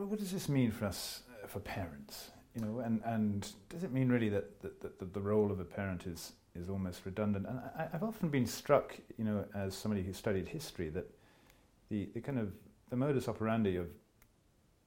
What 0.06 0.18
does 0.18 0.32
this 0.32 0.48
mean 0.48 0.70
for 0.70 0.86
us, 0.86 1.22
uh, 1.42 1.46
for 1.46 1.60
parents? 1.60 2.30
You 2.54 2.62
know, 2.62 2.80
and, 2.80 3.00
and 3.04 3.52
does 3.68 3.84
it 3.84 3.92
mean 3.92 4.08
really 4.08 4.28
that, 4.30 4.60
that, 4.62 4.98
that 4.98 5.14
the 5.14 5.20
role 5.20 5.52
of 5.52 5.60
a 5.60 5.64
parent 5.64 6.06
is 6.06 6.32
is 6.54 6.68
almost 6.68 7.04
redundant. 7.04 7.46
And 7.46 7.60
I, 7.76 7.88
have 7.92 8.02
often 8.02 8.28
been 8.28 8.46
struck, 8.46 8.96
you 9.16 9.24
know, 9.24 9.44
as 9.54 9.74
somebody 9.74 10.02
who 10.02 10.12
studied 10.12 10.48
history, 10.48 10.88
that 10.90 11.08
the, 11.90 12.08
the 12.14 12.20
kind 12.20 12.38
of 12.38 12.52
the 12.90 12.96
modus 12.96 13.28
operandi 13.28 13.76
of 13.76 13.86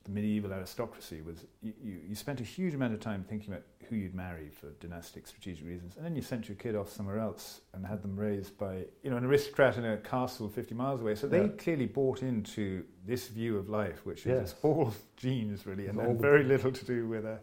the 0.06 0.12
medieval 0.12 0.52
aristocracy 0.52 1.22
was 1.22 1.46
you, 1.62 1.74
you, 1.82 2.00
you, 2.10 2.16
spent 2.16 2.42
a 2.42 2.44
huge 2.44 2.74
amount 2.74 2.94
of 2.94 3.00
time 3.00 3.24
thinking 3.28 3.54
about 3.54 3.64
who 3.90 3.96
you'd 3.96 4.14
marry 4.14 4.50
for 4.50 4.68
dynastic 4.82 5.28
strategic 5.28 5.66
reasons, 5.66 5.96
and 5.96 6.06
then 6.06 6.16
you 6.16 6.22
sent 6.22 6.50
your 6.50 6.56
kid 6.56 6.76
off 6.76 6.90
somewhere 6.90 7.20
else 7.20 7.62
and 7.74 7.86
had 7.86 8.02
them 8.02 8.18
raised 8.18 8.58
by 8.58 8.84
you 9.02 9.10
know 9.10 9.18
an 9.18 9.24
aristocrat 9.24 9.78
in 9.78 9.86
a 9.86 9.98
castle 9.98 10.50
50 10.50 10.76
miles 10.76 11.00
away. 11.00 11.16
So 11.16 11.28
they 11.28 11.42
yeah. 11.42 11.48
clearly 11.58 11.86
bought 11.86 12.22
into 12.22 12.84
this 13.06 13.28
view 13.30 13.58
of 13.58 13.70
life, 13.70 14.06
which 14.06 14.26
yes. 14.26 14.50
is 14.50 14.56
all 14.62 14.94
genes 15.16 15.66
really, 15.66 15.88
and, 15.88 16.00
and 16.00 16.20
very 16.20 16.44
little 16.44 16.72
to 16.72 16.86
do 16.86 17.08
with 17.08 17.26
a. 17.26 17.40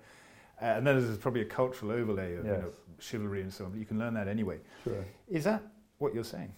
Uh, 0.60 0.66
and 0.66 0.86
then 0.86 1.00
there's 1.00 1.16
probably 1.16 1.40
a 1.40 1.46
cultural 1.46 1.90
overlay 1.90 2.34
of 2.34 2.44
yes. 2.44 2.56
you 2.56 2.62
know, 2.62 2.70
chivalry 2.98 3.40
and 3.40 3.50
so 3.50 3.64
on, 3.64 3.70
but 3.70 3.80
you 3.80 3.86
can 3.86 3.98
learn 3.98 4.12
that 4.12 4.28
anyway. 4.28 4.58
Sure. 4.84 5.04
Is 5.26 5.44
that 5.44 5.62
what 5.96 6.14
you're 6.14 6.22
saying? 6.22 6.52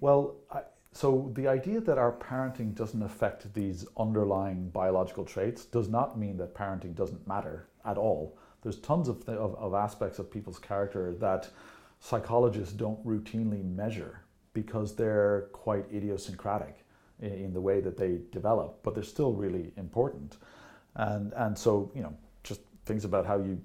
Well, 0.00 0.36
I, 0.50 0.60
so 0.96 1.30
the 1.34 1.46
idea 1.46 1.80
that 1.80 1.98
our 1.98 2.12
parenting 2.12 2.74
doesn't 2.74 3.02
affect 3.02 3.52
these 3.52 3.86
underlying 3.98 4.70
biological 4.70 5.24
traits 5.24 5.64
does 5.66 5.88
not 5.88 6.18
mean 6.18 6.38
that 6.38 6.54
parenting 6.54 6.94
doesn't 6.94 7.26
matter 7.28 7.68
at 7.84 7.98
all. 7.98 8.38
There's 8.62 8.78
tons 8.78 9.08
of, 9.08 9.24
th- 9.26 9.36
of, 9.36 9.54
of 9.56 9.74
aspects 9.74 10.18
of 10.18 10.30
people's 10.30 10.58
character 10.58 11.14
that 11.20 11.50
psychologists 12.00 12.72
don't 12.72 13.04
routinely 13.06 13.62
measure 13.62 14.20
because 14.54 14.96
they're 14.96 15.48
quite 15.52 15.84
idiosyncratic 15.92 16.84
in, 17.20 17.32
in 17.32 17.52
the 17.52 17.60
way 17.60 17.80
that 17.80 17.98
they 17.98 18.20
develop, 18.32 18.80
but 18.82 18.94
they're 18.94 19.04
still 19.04 19.34
really 19.34 19.72
important. 19.76 20.38
And, 20.94 21.32
and 21.34 21.58
so, 21.58 21.90
you 21.94 22.02
know, 22.02 22.16
just 22.42 22.62
things 22.86 23.04
about 23.04 23.26
how 23.26 23.36
you 23.36 23.60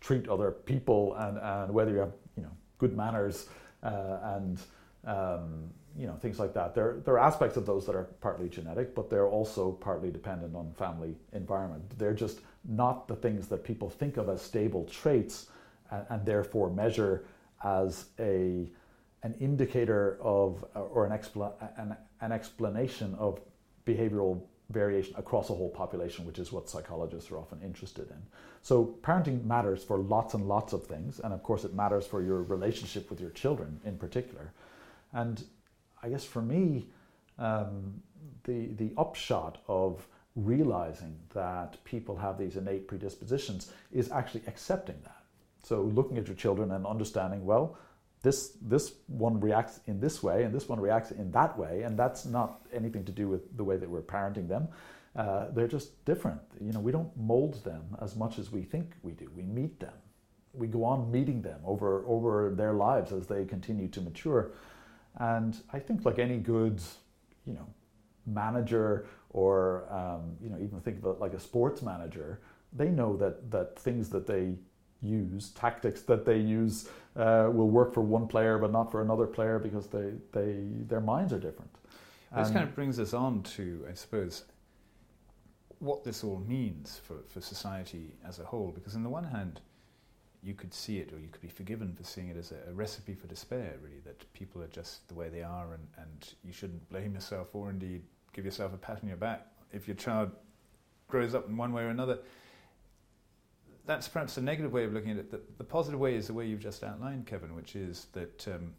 treat 0.00 0.28
other 0.28 0.52
people 0.52 1.16
and, 1.16 1.36
and 1.38 1.74
whether 1.74 1.90
you 1.90 1.98
have 1.98 2.12
you 2.36 2.44
know 2.44 2.52
good 2.78 2.96
manners 2.96 3.48
uh, 3.82 4.18
and 4.36 4.60
um, 5.04 5.70
you 5.96 6.06
know 6.06 6.14
things 6.14 6.38
like 6.38 6.54
that. 6.54 6.74
There 6.74 7.00
there 7.04 7.14
are 7.14 7.26
aspects 7.26 7.56
of 7.56 7.66
those 7.66 7.86
that 7.86 7.94
are 7.94 8.04
partly 8.20 8.48
genetic, 8.48 8.94
but 8.94 9.08
they're 9.10 9.28
also 9.28 9.72
partly 9.72 10.10
dependent 10.10 10.54
on 10.54 10.72
family 10.72 11.16
environment. 11.32 11.98
They're 11.98 12.14
just 12.14 12.40
not 12.64 13.08
the 13.08 13.16
things 13.16 13.48
that 13.48 13.64
people 13.64 13.88
think 13.88 14.16
of 14.16 14.28
as 14.28 14.42
stable 14.42 14.84
traits 14.84 15.46
and, 15.90 16.04
and 16.10 16.26
therefore 16.26 16.70
measure 16.70 17.24
as 17.64 18.06
a 18.18 18.68
an 19.22 19.34
indicator 19.40 20.18
of 20.20 20.64
or 20.74 21.06
an, 21.06 21.12
expla- 21.12 21.54
an, 21.78 21.96
an 22.20 22.32
explanation 22.32 23.14
of 23.18 23.40
behavioral 23.86 24.42
variation 24.70 25.14
across 25.16 25.48
a 25.50 25.54
whole 25.54 25.70
population, 25.70 26.26
which 26.26 26.38
is 26.38 26.52
what 26.52 26.68
psychologists 26.68 27.30
are 27.30 27.38
often 27.38 27.60
interested 27.62 28.10
in. 28.10 28.22
So, 28.62 28.96
parenting 29.02 29.44
matters 29.44 29.84
for 29.84 29.98
lots 29.98 30.34
and 30.34 30.48
lots 30.48 30.72
of 30.72 30.86
things, 30.86 31.20
and 31.20 31.32
of 31.32 31.42
course, 31.42 31.64
it 31.64 31.74
matters 31.74 32.06
for 32.06 32.22
your 32.22 32.42
relationship 32.42 33.08
with 33.10 33.20
your 33.20 33.30
children 33.30 33.80
in 33.84 33.96
particular. 33.96 34.52
And 35.12 35.44
I 36.02 36.08
guess 36.08 36.24
for 36.24 36.42
me, 36.42 36.86
um, 37.38 38.02
the 38.44 38.68
the 38.76 38.92
upshot 38.96 39.58
of 39.68 40.06
realizing 40.36 41.18
that 41.34 41.82
people 41.84 42.16
have 42.16 42.38
these 42.38 42.56
innate 42.56 42.86
predispositions 42.86 43.72
is 43.90 44.10
actually 44.12 44.42
accepting 44.46 44.96
that. 45.02 45.22
So, 45.62 45.82
looking 45.82 46.18
at 46.18 46.26
your 46.26 46.36
children 46.36 46.70
and 46.72 46.86
understanding, 46.86 47.44
well, 47.44 47.76
this 48.22 48.56
this 48.60 48.92
one 49.06 49.40
reacts 49.40 49.80
in 49.86 50.00
this 50.00 50.22
way 50.22 50.44
and 50.44 50.54
this 50.54 50.68
one 50.68 50.80
reacts 50.80 51.10
in 51.10 51.30
that 51.32 51.58
way 51.58 51.82
and 51.82 51.98
that's 51.98 52.24
not 52.24 52.66
anything 52.72 53.04
to 53.04 53.12
do 53.12 53.28
with 53.28 53.56
the 53.56 53.64
way 53.64 53.76
that 53.76 53.88
we're 53.88 54.02
parenting 54.02 54.48
them. 54.48 54.68
Uh, 55.14 55.46
they're 55.52 55.68
just 55.68 56.04
different. 56.04 56.40
You 56.60 56.72
know 56.72 56.80
we 56.80 56.92
don't 56.92 57.14
mold 57.16 57.64
them 57.64 57.84
as 58.00 58.16
much 58.16 58.38
as 58.38 58.52
we 58.52 58.62
think 58.62 58.92
we 59.02 59.12
do. 59.12 59.30
We 59.34 59.42
meet 59.42 59.80
them. 59.80 59.94
We 60.52 60.66
go 60.66 60.84
on 60.84 61.10
meeting 61.10 61.42
them 61.42 61.60
over 61.64 62.04
over 62.06 62.54
their 62.54 62.72
lives 62.72 63.12
as 63.12 63.26
they 63.26 63.44
continue 63.44 63.88
to 63.88 64.00
mature 64.00 64.52
and 65.18 65.62
i 65.72 65.78
think 65.78 66.04
like 66.04 66.18
any 66.18 66.38
good 66.38 66.80
you 67.44 67.54
know 67.54 67.66
manager 68.26 69.06
or 69.30 69.86
um, 69.92 70.36
you 70.42 70.48
know 70.50 70.56
even 70.56 70.80
think 70.80 70.98
about 70.98 71.20
like 71.20 71.32
a 71.32 71.40
sports 71.40 71.82
manager 71.82 72.40
they 72.72 72.88
know 72.88 73.16
that 73.16 73.50
that 73.50 73.78
things 73.78 74.08
that 74.08 74.26
they 74.26 74.54
use, 75.02 75.50
tactics 75.50 76.02
that 76.02 76.24
they 76.24 76.38
use 76.38 76.88
uh, 77.16 77.48
will 77.52 77.68
work 77.68 77.92
for 77.92 78.00
one 78.00 78.26
player 78.26 78.58
but 78.58 78.72
not 78.72 78.90
for 78.90 79.02
another 79.02 79.26
player 79.26 79.58
because 79.58 79.86
they, 79.86 80.12
they 80.32 80.64
their 80.86 81.00
minds 81.00 81.32
are 81.32 81.38
different. 81.38 81.70
This 82.36 82.50
kind 82.50 82.64
of 82.64 82.74
brings 82.74 82.98
us 82.98 83.14
on 83.14 83.42
to, 83.54 83.86
I 83.90 83.94
suppose, 83.94 84.44
what 85.78 86.04
this 86.04 86.22
all 86.22 86.42
means 86.46 87.00
for, 87.02 87.16
for 87.28 87.40
society 87.40 88.12
as 88.28 88.40
a 88.40 88.44
whole. 88.44 88.72
Because 88.74 88.94
on 88.94 89.02
the 89.02 89.08
one 89.08 89.24
hand, 89.24 89.60
you 90.42 90.54
could 90.54 90.72
see 90.72 90.98
it, 90.98 91.12
or 91.12 91.18
you 91.18 91.28
could 91.28 91.40
be 91.40 91.48
forgiven 91.48 91.92
for 91.94 92.04
seeing 92.04 92.28
it 92.28 92.36
as 92.36 92.52
a, 92.52 92.70
a, 92.70 92.72
recipe 92.72 93.14
for 93.14 93.26
despair, 93.26 93.74
really, 93.82 94.00
that 94.04 94.32
people 94.32 94.62
are 94.62 94.68
just 94.68 95.06
the 95.08 95.14
way 95.14 95.28
they 95.28 95.42
are 95.42 95.74
and, 95.74 95.86
and 95.98 96.34
you 96.44 96.52
shouldn't 96.52 96.88
blame 96.88 97.14
yourself 97.14 97.54
or 97.54 97.70
indeed 97.70 98.02
give 98.32 98.44
yourself 98.44 98.72
a 98.74 98.76
pat 98.76 98.98
on 99.02 99.08
your 99.08 99.16
back 99.16 99.46
if 99.72 99.88
your 99.88 99.96
child 99.96 100.30
grows 101.08 101.34
up 101.34 101.48
in 101.48 101.56
one 101.56 101.72
way 101.72 101.82
or 101.82 101.88
another. 101.88 102.18
That's 103.86 104.08
perhaps 104.08 104.36
a 104.36 104.42
negative 104.42 104.72
way 104.72 104.84
of 104.84 104.92
looking 104.92 105.12
at 105.12 105.18
it. 105.18 105.30
The, 105.30 105.40
the 105.58 105.64
positive 105.64 106.00
way 106.00 106.16
is 106.16 106.26
the 106.26 106.34
way 106.34 106.46
you've 106.46 106.60
just 106.60 106.82
outlined, 106.82 107.26
Kevin, 107.26 107.54
which 107.54 107.76
is 107.76 108.06
that 108.12 108.46
um, 108.48 108.72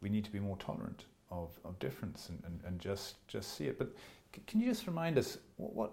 we 0.00 0.08
need 0.08 0.24
to 0.24 0.30
be 0.30 0.38
more 0.38 0.56
tolerant 0.58 1.04
of, 1.30 1.58
of 1.64 1.78
difference 1.78 2.28
and, 2.28 2.42
and, 2.46 2.60
and 2.64 2.80
just, 2.80 3.26
just 3.26 3.56
see 3.56 3.64
it. 3.64 3.78
But 3.78 3.92
c- 4.34 4.42
can 4.46 4.60
you 4.60 4.66
just 4.66 4.86
remind 4.86 5.18
us 5.18 5.38
what, 5.56 5.74
what, 5.74 5.92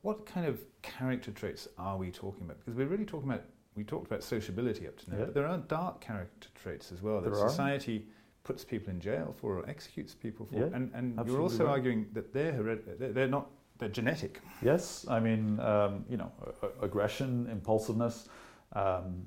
what 0.00 0.26
kind 0.26 0.46
of 0.46 0.60
character 0.82 1.30
traits 1.30 1.68
are 1.78 1.96
we 1.96 2.10
talking 2.10 2.44
about? 2.44 2.58
Because 2.58 2.74
we're 2.74 2.86
really 2.86 3.04
talking 3.04 3.28
about, 3.28 3.44
we 3.76 3.84
talked 3.84 4.06
about 4.06 4.22
sociability 4.22 4.86
up 4.86 4.98
to 5.00 5.10
now, 5.10 5.18
Yeah. 5.18 5.24
but 5.26 5.34
there 5.34 5.46
are 5.46 5.58
dark 5.58 6.00
character 6.00 6.48
traits 6.54 6.92
as 6.92 7.02
well 7.02 7.20
that 7.20 7.30
There 7.32 7.40
are. 7.40 7.48
society 7.48 8.06
puts 8.44 8.64
people 8.64 8.90
in 8.90 9.00
jail 9.00 9.34
for 9.40 9.58
or 9.58 9.68
executes 9.68 10.14
people 10.14 10.46
for. 10.46 10.56
Yeah, 10.56 10.68
and 10.72 10.90
and 10.94 11.26
you're 11.26 11.40
also 11.40 11.64
right. 11.64 11.72
arguing 11.72 12.06
that 12.12 12.32
they're, 12.32 12.52
hered- 12.52 12.98
they're 12.98 13.12
they're 13.12 13.28
not, 13.28 13.50
they're 13.78 13.88
genetic. 13.88 14.40
Yes, 14.62 15.06
I 15.08 15.18
mean, 15.18 15.58
um, 15.60 16.04
you 16.08 16.16
know, 16.16 16.30
a- 16.62 16.84
aggression, 16.84 17.48
impulsiveness, 17.50 18.28
um, 18.74 19.26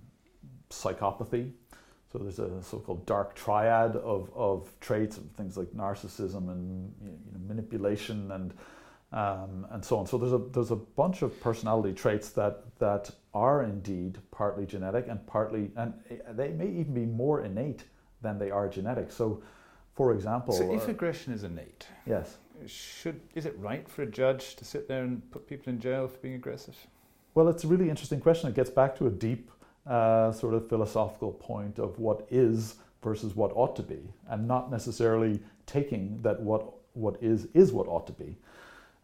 psychopathy. 0.70 1.51
So 2.12 2.20
there's 2.20 2.39
a 2.39 2.63
so-called 2.63 3.06
dark 3.06 3.36
triad 3.36 3.98
of, 3.98 4.32
of 4.34 4.72
traits, 4.80 5.18
of 5.18 5.25
things 5.32 5.58
like 5.58 5.68
narcissism 5.72 6.50
and 6.50 6.94
you 7.04 7.12
know, 7.12 7.39
manipulation 7.48 8.32
and 8.32 8.54
um, 9.12 9.66
and 9.72 9.84
so 9.84 9.98
on. 9.98 10.06
So 10.06 10.18
there's 10.18 10.34
a 10.34 10.42
there's 10.52 10.72
a 10.72 10.76
bunch 10.76 11.22
of 11.22 11.40
personality 11.40 11.94
traits 11.94 12.30
that 12.32 12.64
that 12.80 13.12
are 13.34 13.64
indeed 13.64 14.18
partly 14.32 14.66
genetic 14.66 15.08
and 15.08 15.26
partly 15.28 15.72
and 15.76 15.94
they 16.32 16.50
may 16.50 16.68
even 16.68 16.94
be 16.94 17.06
more 17.06 17.44
innate 17.44 17.86
than 18.22 18.38
they 18.38 18.52
are 18.52 18.68
genetic. 18.68 19.12
So, 19.12 19.42
for 19.96 20.14
example, 20.14 20.54
So 20.54 20.74
if 20.74 20.88
uh, 20.88 20.92
aggression 20.92 21.34
is 21.34 21.44
innate, 21.44 21.88
yes. 22.06 22.38
should 22.66 23.22
is 23.36 23.46
it 23.46 23.56
right 23.58 23.88
for 23.88 24.02
a 24.04 24.08
judge 24.08 24.56
to 24.58 24.66
sit 24.66 24.88
there 24.88 25.04
and 25.04 25.30
put 25.32 25.48
people 25.48 25.72
in 25.72 25.80
jail 25.80 26.08
for 26.08 26.18
being 26.18 26.36
aggressive? 26.36 26.76
Well, 27.34 27.48
it's 27.50 27.64
a 27.64 27.68
really 27.68 27.90
interesting 27.90 28.20
question. 28.20 28.50
It 28.50 28.56
gets 28.56 28.72
back 28.72 28.96
to 28.98 29.08
a 29.08 29.12
deep 29.12 29.52
uh, 29.86 30.32
sort 30.32 30.54
of 30.54 30.68
philosophical 30.68 31.32
point 31.32 31.80
of 31.80 32.00
what 32.00 32.28
is 32.30 32.76
versus 33.04 33.36
what 33.36 33.52
ought 33.56 33.76
to 33.76 33.84
be, 33.84 34.12
and 34.28 34.48
not 34.48 34.70
necessarily 34.70 35.40
taking 35.66 36.20
that 36.24 36.42
what 36.42 36.74
what 36.94 37.16
is 37.22 37.48
is 37.54 37.72
what 37.72 37.88
ought 37.88 38.08
to 38.08 38.14
be. 38.14 38.36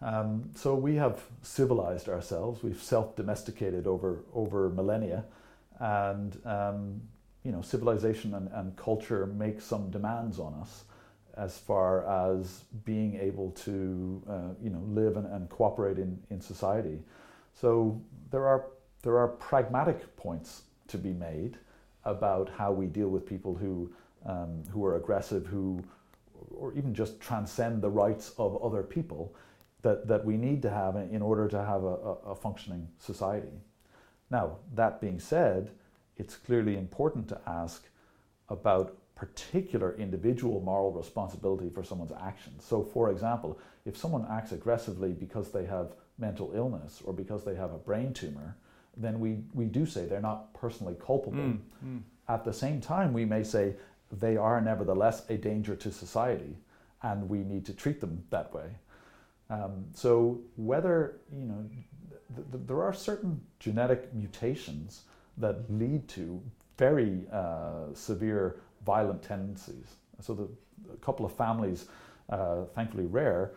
Um, 0.03 0.49
so 0.53 0.75
we 0.75 0.95
have 0.95 1.21
civilized 1.43 2.09
ourselves. 2.09 2.61
We've 2.61 2.81
self-domesticated 2.81 3.87
over 3.87 4.19
over 4.33 4.69
millennia, 4.69 5.23
and 5.79 6.37
um, 6.45 7.01
you 7.43 7.51
know, 7.51 7.61
civilization 7.61 8.33
and, 8.33 8.49
and 8.53 8.75
culture 8.75 9.25
make 9.25 9.61
some 9.61 9.89
demands 9.89 10.39
on 10.39 10.53
us 10.55 10.83
as 11.35 11.57
far 11.57 12.05
as 12.35 12.63
being 12.85 13.15
able 13.15 13.51
to 13.51 14.21
uh, 14.29 14.49
you 14.61 14.69
know 14.69 14.81
live 14.87 15.15
and, 15.15 15.25
and 15.27 15.49
cooperate 15.49 15.97
in, 15.97 16.21
in 16.29 16.41
society. 16.41 16.99
So 17.53 18.01
there 18.29 18.45
are 18.45 18.65
there 19.03 19.17
are 19.17 19.29
pragmatic 19.29 20.17
points 20.17 20.63
to 20.89 20.97
be 20.97 21.13
made 21.13 21.57
about 22.03 22.49
how 22.49 22.73
we 22.73 22.87
deal 22.87 23.07
with 23.07 23.25
people 23.25 23.55
who 23.55 23.89
um, 24.25 24.63
who 24.69 24.83
are 24.83 24.97
aggressive, 24.97 25.45
who 25.45 25.81
or 26.53 26.73
even 26.73 26.93
just 26.93 27.21
transcend 27.21 27.81
the 27.81 27.89
rights 27.89 28.33
of 28.37 28.61
other 28.61 28.83
people 28.83 29.33
that, 29.83 30.07
that 30.07 30.25
we 30.25 30.37
need 30.37 30.61
to 30.63 30.69
have 30.69 30.95
in 30.95 31.21
order 31.21 31.47
to 31.47 31.63
have 31.63 31.83
a, 31.83 31.95
a, 32.31 32.35
functioning 32.35 32.87
society. 32.97 33.61
Now, 34.31 34.57
that 34.73 34.99
being 34.99 35.19
said, 35.19 35.71
it's 36.17 36.35
clearly 36.35 36.77
important 36.77 37.27
to 37.29 37.41
ask 37.45 37.85
about 38.49 38.97
particular 39.15 39.95
individual 39.97 40.61
moral 40.61 40.91
responsibility 40.91 41.69
for 41.69 41.83
someone's 41.83 42.13
actions. 42.19 42.63
So, 42.63 42.81
for 42.81 43.11
example, 43.11 43.59
if 43.85 43.95
someone 43.95 44.25
acts 44.29 44.53
aggressively 44.53 45.11
because 45.11 45.51
they 45.51 45.65
have 45.65 45.93
mental 46.17 46.51
illness 46.55 47.01
or 47.05 47.13
because 47.13 47.43
they 47.43 47.55
have 47.55 47.73
a 47.73 47.77
brain 47.77 48.13
tumor, 48.13 48.55
then 48.95 49.19
we, 49.19 49.39
we 49.53 49.65
do 49.65 49.85
say 49.85 50.05
they're 50.05 50.21
not 50.21 50.53
personally 50.53 50.95
culpable. 50.99 51.37
Mm, 51.37 51.59
mm. 51.85 52.01
At 52.29 52.45
the 52.45 52.53
same 52.53 52.79
time, 52.79 53.11
we 53.11 53.25
may 53.25 53.43
say 53.43 53.75
they 54.11 54.37
are 54.37 54.61
nevertheless 54.61 55.23
a 55.29 55.37
danger 55.37 55.75
to 55.75 55.91
society 55.91 56.57
and 57.01 57.27
we 57.27 57.39
need 57.39 57.65
to 57.65 57.73
treat 57.73 57.99
them 57.99 58.23
that 58.29 58.53
way. 58.53 58.75
Um, 59.49 59.85
so, 59.93 60.41
whether, 60.55 61.19
you 61.35 61.45
know, 61.45 61.65
th- 62.35 62.47
th- 62.51 62.63
there 62.65 62.81
are 62.81 62.93
certain 62.93 63.41
genetic 63.59 64.13
mutations 64.13 65.03
that 65.37 65.69
lead 65.69 66.07
to 66.09 66.41
very 66.77 67.25
uh, 67.31 67.93
severe 67.93 68.59
violent 68.85 69.21
tendencies. 69.21 69.95
So, 70.21 70.33
the, 70.33 70.49
a 70.91 70.97
couple 70.97 71.25
of 71.25 71.33
families, 71.33 71.85
uh, 72.29 72.65
thankfully 72.73 73.05
rare, 73.05 73.51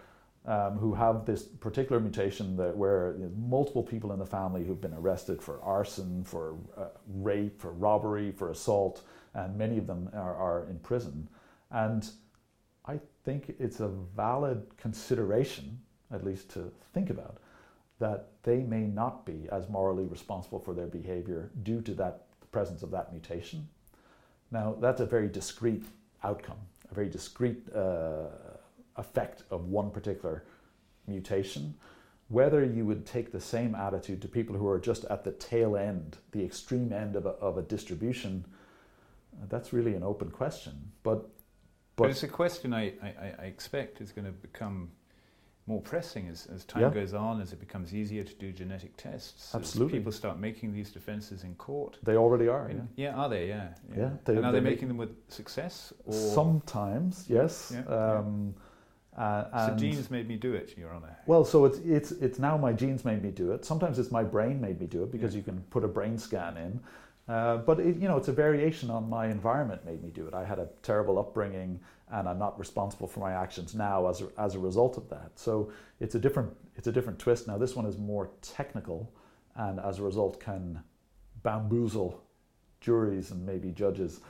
um, 0.46 0.78
who 0.78 0.94
have 0.94 1.24
this 1.24 1.42
particular 1.42 2.00
mutation 2.00 2.56
that 2.56 2.76
where 2.76 3.14
you 3.18 3.24
know, 3.24 3.32
multiple 3.36 3.82
people 3.82 4.12
in 4.12 4.18
the 4.18 4.26
family 4.26 4.64
who've 4.64 4.80
been 4.80 4.94
arrested 4.94 5.42
for 5.42 5.60
arson, 5.62 6.22
for 6.22 6.56
uh, 6.76 6.86
rape, 7.08 7.60
for 7.60 7.72
robbery, 7.72 8.30
for 8.30 8.50
assault, 8.50 9.02
and 9.34 9.56
many 9.56 9.76
of 9.76 9.86
them 9.86 10.08
are, 10.14 10.36
are 10.36 10.66
in 10.70 10.78
prison. 10.78 11.28
And 11.70 12.08
I 12.88 13.00
think 13.24 13.54
it's 13.58 13.80
a 13.80 13.88
valid 13.88 14.64
consideration, 14.76 15.80
at 16.12 16.24
least 16.24 16.50
to 16.50 16.70
think 16.94 17.10
about, 17.10 17.38
that 17.98 18.28
they 18.42 18.58
may 18.58 18.82
not 18.82 19.24
be 19.26 19.48
as 19.50 19.68
morally 19.68 20.04
responsible 20.04 20.60
for 20.60 20.74
their 20.74 20.86
behavior 20.86 21.50
due 21.62 21.80
to 21.82 21.94
that 21.94 22.26
presence 22.52 22.82
of 22.82 22.90
that 22.90 23.12
mutation. 23.12 23.68
Now, 24.50 24.76
that's 24.80 25.00
a 25.00 25.06
very 25.06 25.28
discrete 25.28 25.84
outcome, 26.22 26.58
a 26.90 26.94
very 26.94 27.08
discrete 27.08 27.62
uh, 27.74 28.26
effect 28.96 29.42
of 29.50 29.66
one 29.66 29.90
particular 29.90 30.44
mutation. 31.06 31.74
Whether 32.28 32.64
you 32.64 32.84
would 32.84 33.06
take 33.06 33.32
the 33.32 33.40
same 33.40 33.74
attitude 33.74 34.22
to 34.22 34.28
people 34.28 34.56
who 34.56 34.68
are 34.68 34.78
just 34.78 35.04
at 35.06 35.24
the 35.24 35.32
tail 35.32 35.76
end, 35.76 36.18
the 36.32 36.44
extreme 36.44 36.92
end 36.92 37.16
of 37.16 37.26
a, 37.26 37.30
of 37.30 37.58
a 37.58 37.62
distribution, 37.62 38.44
uh, 39.40 39.46
that's 39.48 39.72
really 39.72 39.94
an 39.94 40.02
open 40.02 40.30
question. 40.30 40.92
But, 41.02 41.28
But, 41.96 42.04
but 42.04 42.10
it's 42.10 42.22
a 42.22 42.28
question 42.28 42.74
I, 42.74 42.92
I, 43.02 43.32
I 43.40 43.44
expect 43.46 44.00
is 44.00 44.12
going 44.12 44.26
to 44.26 44.32
become 44.32 44.90
more 45.66 45.80
pressing 45.80 46.28
as, 46.28 46.46
as 46.54 46.64
time 46.64 46.82
Yeah. 46.82 46.90
goes 46.90 47.12
on, 47.14 47.40
as 47.40 47.52
it 47.52 47.58
becomes 47.58 47.92
easier 47.94 48.22
to 48.22 48.34
do 48.34 48.52
genetic 48.52 48.96
tests. 48.96 49.52
Absolutely. 49.54 49.98
People 49.98 50.12
start 50.12 50.38
making 50.38 50.72
these 50.72 50.90
defences 50.90 51.42
in 51.42 51.54
court. 51.56 51.98
they 52.04 52.16
already 52.16 52.46
are. 52.48 52.70
Yeah. 52.70 52.80
yeah, 52.96 53.14
are 53.16 53.28
they? 53.28 53.48
Yeah. 53.48 53.68
Yeah, 53.96 54.10
they- 54.24 54.36
and 54.36 54.44
are 54.46 54.52
they 54.52 54.60
they 54.60 54.64
making 54.70 54.88
them 54.88 54.96
with 54.98 55.10
success? 55.28 55.92
Sometimes, 56.10 57.24
yes. 57.28 57.72
Yeah, 57.74 57.82
yeah. 57.88 58.18
Um, 58.18 58.54
uh, 59.16 59.68
so 59.68 59.74
genes 59.76 60.10
made 60.10 60.28
me 60.28 60.36
do 60.36 60.52
it, 60.52 60.76
Your 60.76 60.92
Honour. 60.94 61.16
Well, 61.26 61.42
so 61.42 61.64
it's 61.64 61.78
it's 61.78 62.12
it's 62.12 62.38
now 62.38 62.58
my 62.58 62.74
genes 62.74 63.02
made 63.02 63.22
me 63.22 63.30
do 63.30 63.52
it. 63.52 63.64
Sometimes 63.64 63.98
it's 63.98 64.10
my 64.10 64.22
brain 64.22 64.60
made 64.60 64.78
me 64.78 64.86
do 64.86 65.02
it 65.04 65.10
because 65.10 65.32
Yeah. 65.32 65.38
you 65.38 65.42
can 65.44 65.60
put 65.70 65.82
a 65.84 65.88
brain 65.88 66.18
scan 66.18 66.58
in. 66.58 66.78
Uh, 67.28 67.56
but 67.56 67.80
it, 67.80 67.96
you 67.96 68.06
know, 68.06 68.16
it's 68.16 68.28
a 68.28 68.32
variation 68.32 68.88
on 68.90 69.08
my 69.08 69.26
environment 69.26 69.84
made 69.84 70.02
me 70.02 70.10
do 70.10 70.26
it. 70.28 70.34
I 70.34 70.44
had 70.44 70.58
a 70.58 70.68
terrible 70.82 71.18
upbringing, 71.18 71.80
and 72.10 72.28
I'm 72.28 72.38
not 72.38 72.56
responsible 72.58 73.08
for 73.08 73.20
my 73.20 73.32
actions 73.32 73.74
now 73.74 74.06
as 74.08 74.22
a, 74.22 74.28
as 74.38 74.54
a 74.54 74.60
result 74.60 74.96
of 74.96 75.08
that. 75.08 75.32
So 75.34 75.72
it's 75.98 76.14
a 76.14 76.20
different 76.20 76.50
it's 76.76 76.86
a 76.86 76.92
different 76.92 77.18
twist. 77.18 77.48
Now 77.48 77.58
this 77.58 77.74
one 77.74 77.86
is 77.86 77.98
more 77.98 78.30
technical, 78.42 79.12
and 79.56 79.80
as 79.80 79.98
a 79.98 80.02
result 80.02 80.38
can 80.38 80.82
bamboozle 81.42 82.22
juries 82.80 83.32
and 83.32 83.44
maybe 83.44 83.70
judges. 83.70 84.20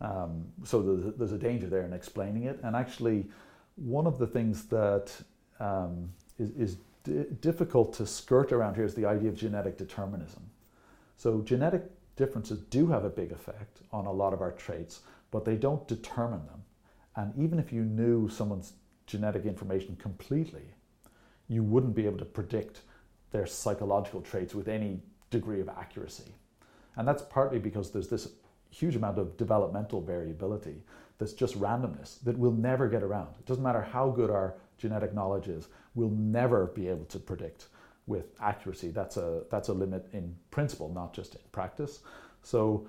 Um, 0.00 0.44
so 0.64 0.82
there's, 0.82 1.14
there's 1.16 1.32
a 1.32 1.38
danger 1.38 1.68
there 1.68 1.82
in 1.82 1.92
explaining 1.92 2.44
it. 2.44 2.58
And 2.62 2.76
actually, 2.76 3.26
one 3.76 4.06
of 4.06 4.18
the 4.18 4.26
things 4.26 4.64
that 4.66 5.12
um, 5.60 6.12
is, 6.38 6.50
is 6.50 6.76
di- 7.04 7.24
difficult 7.40 7.94
to 7.94 8.06
skirt 8.06 8.52
around 8.52 8.74
here 8.74 8.84
is 8.84 8.94
the 8.94 9.06
idea 9.06 9.28
of 9.28 9.36
genetic 9.36 9.78
determinism. 9.78 10.42
So 11.16 11.40
genetic 11.42 11.84
differences 12.16 12.60
do 12.60 12.86
have 12.88 13.04
a 13.04 13.10
big 13.10 13.32
effect 13.32 13.80
on 13.92 14.06
a 14.06 14.12
lot 14.12 14.32
of 14.32 14.40
our 14.40 14.52
traits, 14.52 15.00
but 15.30 15.44
they 15.44 15.56
don't 15.56 15.88
determine 15.88 16.46
them. 16.46 16.62
And 17.16 17.32
even 17.36 17.58
if 17.58 17.72
you 17.72 17.82
knew 17.82 18.28
someone's 18.28 18.74
genetic 19.06 19.44
information 19.44 19.96
completely, 19.96 20.64
you 21.48 21.62
wouldn't 21.62 21.94
be 21.94 22.06
able 22.06 22.18
to 22.18 22.24
predict 22.24 22.80
their 23.30 23.46
psychological 23.46 24.20
traits 24.20 24.54
with 24.54 24.68
any 24.68 25.00
degree 25.30 25.60
of 25.60 25.68
accuracy. 25.68 26.34
And 26.96 27.08
that's 27.08 27.22
partly 27.22 27.58
because 27.58 27.90
there's 27.90 28.08
this 28.08 28.28
huge 28.70 28.96
amount 28.96 29.18
of 29.18 29.36
developmental 29.36 30.00
variability 30.00 30.82
that's 31.18 31.32
just 31.32 31.60
randomness 31.60 32.20
that 32.24 32.38
we'll 32.38 32.52
never 32.52 32.88
get 32.88 33.02
around. 33.02 33.28
It 33.38 33.46
doesn't 33.46 33.62
matter 33.62 33.82
how 33.82 34.10
good 34.10 34.30
our 34.30 34.54
genetic 34.78 35.14
knowledge 35.14 35.48
is, 35.48 35.68
we'll 35.94 36.10
never 36.10 36.66
be 36.66 36.88
able 36.88 37.04
to 37.06 37.18
predict 37.18 37.68
with 38.06 38.34
accuracy. 38.40 38.88
That's 38.90 39.16
a 39.16 39.44
that's 39.50 39.68
a 39.68 39.72
limit 39.72 40.08
in 40.12 40.36
principle, 40.50 40.88
not 40.88 41.14
just 41.14 41.34
in 41.34 41.40
practice. 41.52 42.00
So 42.42 42.86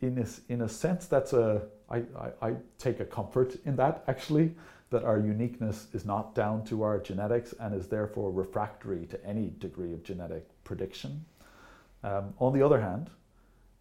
in 0.00 0.18
a, 0.18 0.52
in 0.52 0.62
a 0.62 0.68
sense 0.68 1.06
that's 1.06 1.32
a 1.32 1.62
I, 1.90 1.98
I, 1.98 2.48
I 2.48 2.54
take 2.78 3.00
a 3.00 3.04
comfort 3.04 3.56
in 3.64 3.76
that 3.76 4.04
actually 4.08 4.54
that 4.90 5.04
our 5.04 5.18
uniqueness 5.18 5.86
is 5.92 6.04
not 6.04 6.34
down 6.34 6.64
to 6.64 6.82
our 6.82 6.98
genetics 6.98 7.54
and 7.60 7.74
is 7.74 7.86
therefore 7.86 8.32
refractory 8.32 9.06
to 9.06 9.24
any 9.24 9.52
degree 9.58 9.92
of 9.92 10.02
genetic 10.02 10.48
prediction. 10.64 11.24
Um, 12.02 12.34
on 12.38 12.52
the 12.52 12.62
other 12.62 12.80
hand, 12.80 13.08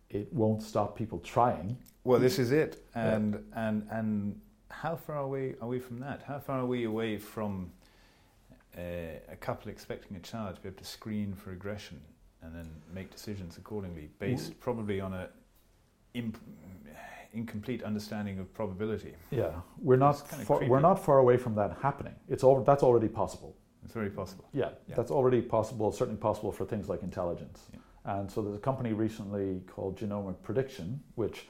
it 0.10 0.32
won't 0.32 0.62
stop 0.62 0.96
people 0.96 1.20
trying. 1.20 1.78
Well, 2.04 2.20
this 2.20 2.38
is 2.38 2.52
it. 2.52 2.84
Yeah. 2.96 3.16
And 3.16 3.44
and 3.56 3.88
and 3.92 4.42
how 4.70 4.96
far 4.96 5.18
away 5.18 5.56
are 5.62 5.68
we 5.68 5.80
from 5.80 6.00
that? 6.00 6.24
How 6.28 6.40
far 6.40 6.60
are 6.60 6.66
we 6.66 6.84
away 6.84 7.18
from 7.18 7.72
a, 8.80 9.20
a 9.32 9.36
couple 9.36 9.72
expecting 9.72 10.18
a 10.18 10.20
child 10.20 10.56
to 10.56 10.62
be 10.62 10.70
able 10.70 10.78
to 10.78 10.86
screen 10.86 11.34
for 11.34 11.52
aggression 11.52 12.00
and 12.42 12.56
then 12.56 12.70
make 12.94 13.12
decisions 13.12 13.58
accordingly, 13.58 14.10
based 14.20 14.52
mm. 14.52 14.60
probably 14.60 15.02
on 15.02 15.14
a 15.14 15.30
imp- 16.14 16.38
incomplete 17.34 17.84
understanding 17.84 18.40
of 18.40 18.54
probability. 18.54 19.14
Yeah, 19.30 19.52
we're 19.82 19.98
not 19.98 20.28
far, 20.46 20.64
we're 20.66 20.80
not 20.80 21.04
far 21.04 21.20
away 21.20 21.38
from 21.38 21.56
that 21.56 21.78
happening. 21.82 22.16
It's 22.28 22.44
all 22.44 22.64
that's 22.64 22.84
already 22.84 23.10
possible. 23.10 23.56
It's 23.84 23.94
very 23.94 24.10
possible. 24.10 24.46
Yeah, 24.54 24.70
yeah. 24.88 24.96
that's 24.96 25.12
already 25.12 25.42
possible. 25.42 25.92
Certainly 25.92 26.20
possible 26.20 26.52
for 26.52 26.66
things 26.66 26.90
like 26.90 27.04
intelligence. 27.04 27.68
Yeah. 27.74 27.80
And 28.06 28.32
so 28.32 28.42
there's 28.42 28.56
a 28.56 28.60
company 28.60 28.94
recently 28.94 29.62
called 29.68 29.98
Genomic 29.98 30.42
Prediction, 30.42 31.02
which 31.16 31.48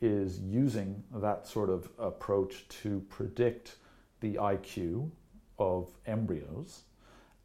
is 0.00 0.40
using 0.40 1.02
that 1.14 1.46
sort 1.46 1.70
of 1.70 1.88
approach 1.98 2.68
to 2.68 3.00
predict 3.08 3.76
the 4.20 4.34
IQ 4.34 5.10
of 5.58 5.88
embryos. 6.06 6.82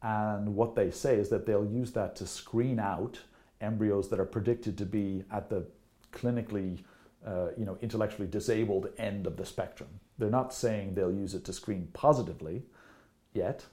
And 0.02 0.56
what 0.56 0.74
they 0.74 0.90
say 0.90 1.16
is 1.16 1.28
that 1.28 1.46
they'll 1.46 1.64
use 1.64 1.92
that 1.92 2.16
to 2.16 2.26
screen 2.26 2.78
out 2.78 3.20
embryos 3.60 4.08
that 4.10 4.18
are 4.18 4.26
predicted 4.26 4.76
to 4.78 4.84
be 4.84 5.24
at 5.32 5.48
the 5.48 5.64
clinically, 6.12 6.80
uh, 7.26 7.48
you 7.56 7.64
know, 7.64 7.78
intellectually 7.80 8.28
disabled 8.28 8.88
end 8.98 9.26
of 9.26 9.36
the 9.36 9.46
spectrum. 9.46 9.88
They're 10.18 10.30
not 10.30 10.52
saying 10.52 10.94
they'll 10.94 11.12
use 11.12 11.34
it 11.34 11.44
to 11.44 11.52
screen 11.52 11.88
positively 11.92 12.62
yet, 13.32 13.64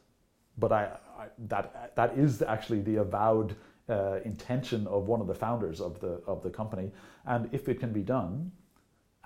but 0.58 0.72
I, 0.72 0.98
I 1.18 1.28
that 1.48 1.96
that 1.96 2.18
is 2.18 2.42
actually 2.42 2.82
the 2.82 2.98
avowed 2.98 3.56
uh, 3.90 4.20
intention 4.24 4.86
of 4.88 5.08
one 5.08 5.20
of 5.20 5.28
the 5.28 5.36
founders 5.36 5.82
of 5.82 6.00
the 6.00 6.22
of 6.28 6.44
the 6.44 6.50
company. 6.50 6.92
And 7.26 7.50
if 7.52 7.68
it 7.68 7.80
can 7.80 7.92
be 7.92 8.02
done, 8.04 8.52